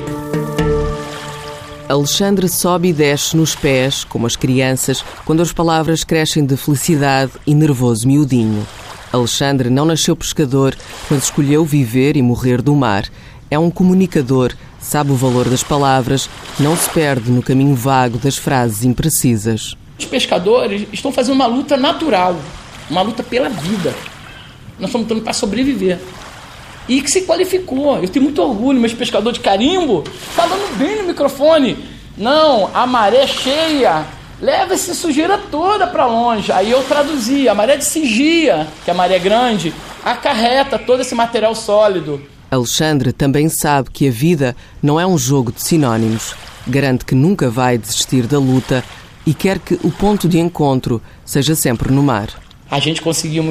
Alexandre 1.88 2.48
sobe 2.48 2.90
e 2.90 2.94
desce 2.94 3.36
nos 3.36 3.54
pés, 3.54 4.06
como 4.06 4.26
as 4.26 4.38
crianças, 4.38 5.04
quando 5.26 5.42
as 5.42 5.52
palavras 5.52 6.06
crescem 6.06 6.46
de 6.46 6.56
felicidade 6.56 7.34
e 7.46 7.54
nervoso 7.54 8.08
miudinho. 8.08 8.66
Alexandre 9.12 9.70
não 9.70 9.86
nasceu 9.86 10.16
pescador, 10.16 10.76
mas 11.10 11.24
escolheu 11.24 11.66
viver 11.66 12.16
e 12.16 12.22
morrer 12.22 12.62
do 12.62 12.76
mar. 12.76 13.06
É 13.50 13.60
um 13.60 13.70
comunicador, 13.70 14.54
sabe 14.80 15.12
o 15.12 15.16
valor 15.16 15.50
das 15.50 15.64
palavras, 15.64 16.30
não 16.60 16.78
se 16.78 16.90
perde 16.90 17.30
no 17.30 17.44
caminho 17.44 17.76
vago 17.76 18.18
das 18.18 18.38
frases 18.38 18.86
imprecisas. 18.86 19.76
Os 20.00 20.06
pescadores 20.06 20.88
estão 20.94 21.12
fazendo 21.12 21.36
uma 21.36 21.46
luta 21.46 21.76
natural, 21.76 22.40
uma 22.90 23.02
luta 23.02 23.22
pela 23.22 23.50
vida. 23.50 23.94
Nós 24.80 24.90
estamos 24.90 25.06
lutando 25.06 25.22
para 25.22 25.34
sobreviver. 25.34 26.00
E 26.88 27.02
que 27.02 27.12
se 27.12 27.22
qualificou. 27.22 27.98
Eu 28.00 28.08
tenho 28.08 28.24
muito 28.24 28.42
orgulho, 28.42 28.80
meus 28.80 28.94
pescadores 28.94 29.38
de 29.38 29.44
carimbo, 29.44 30.04
falando 30.34 30.78
bem 30.78 30.98
no 30.98 31.08
microfone. 31.08 31.78
Não, 32.18 32.70
a 32.74 32.88
maré 32.88 33.28
cheia 33.28 34.06
leva 34.42 34.74
essa 34.74 34.94
sujeira 34.94 35.38
toda 35.38 35.86
para 35.86 36.06
longe. 36.06 36.52
Aí 36.52 36.72
eu 36.72 36.84
traduzi, 36.84 37.48
a 37.48 37.54
maré 37.54 37.78
de 37.78 37.86
Sigia, 37.86 38.68
que 38.84 38.90
é 38.90 38.94
a 38.94 38.98
maré 38.98 39.20
grande, 39.20 39.74
acarreta 40.04 40.80
todo 40.80 41.02
esse 41.02 41.14
material 41.14 41.54
sólido. 41.54 42.22
Alexandre 42.50 43.14
também 43.14 43.48
sabe 43.48 43.90
que 43.92 44.08
a 44.08 44.12
vida 44.12 44.56
não 44.82 45.00
é 45.00 45.06
um 45.06 45.18
jogo 45.18 45.52
de 45.52 45.62
sinónimos. 45.62 46.36
Garante 46.68 47.06
que 47.06 47.16
nunca 47.16 47.50
vai 47.50 47.78
desistir 47.78 48.28
da 48.28 48.40
luta 48.40 48.84
e 49.26 49.34
quer 49.34 49.60
que 49.60 49.76
o 49.84 49.92
ponto 49.92 50.28
de 50.28 50.40
encontro 50.40 51.02
seja 51.24 51.56
sempre 51.56 51.92
no 51.92 52.04
mar. 52.04 52.30
A 52.70 52.80
gente 52.80 53.02
conseguiu 53.02 53.44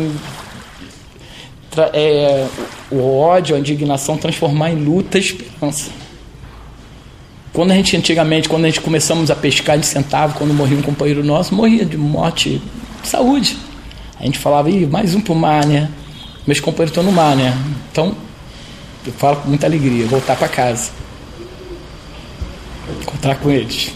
é, 1.92 2.46
o 2.90 3.18
ódio, 3.18 3.54
a 3.54 3.58
indignação 3.58 4.16
transformar 4.16 4.70
em 4.70 4.84
luta 4.84 5.18
e 5.18 5.20
esperança. 5.20 5.90
Quando 7.52 7.72
a 7.72 7.74
gente, 7.74 7.96
antigamente, 7.96 8.48
quando 8.48 8.64
a 8.64 8.68
gente 8.68 8.80
começamos 8.80 9.30
a 9.30 9.34
pescar, 9.34 9.74
a 9.74 9.76
gente 9.76 9.88
sentava, 9.88 10.34
quando 10.34 10.54
morria 10.54 10.78
um 10.78 10.82
companheiro 10.82 11.24
nosso, 11.24 11.54
morria 11.54 11.84
de 11.84 11.96
morte 11.96 12.62
de 13.02 13.08
saúde. 13.08 13.56
A 14.18 14.24
gente 14.24 14.38
falava, 14.38 14.70
Ih, 14.70 14.86
mais 14.86 15.14
um 15.14 15.20
pro 15.20 15.34
mar, 15.34 15.66
né? 15.66 15.90
Meus 16.46 16.60
companheiros 16.60 16.90
estão 16.90 17.02
no 17.02 17.12
mar, 17.12 17.34
né? 17.34 17.56
Então, 17.90 18.14
eu 19.04 19.12
falo 19.12 19.36
com 19.38 19.48
muita 19.48 19.66
alegria, 19.66 20.06
voltar 20.06 20.36
para 20.36 20.48
casa. 20.48 20.92
Encontrar 23.02 23.36
com 23.36 23.50
eles. 23.50 23.92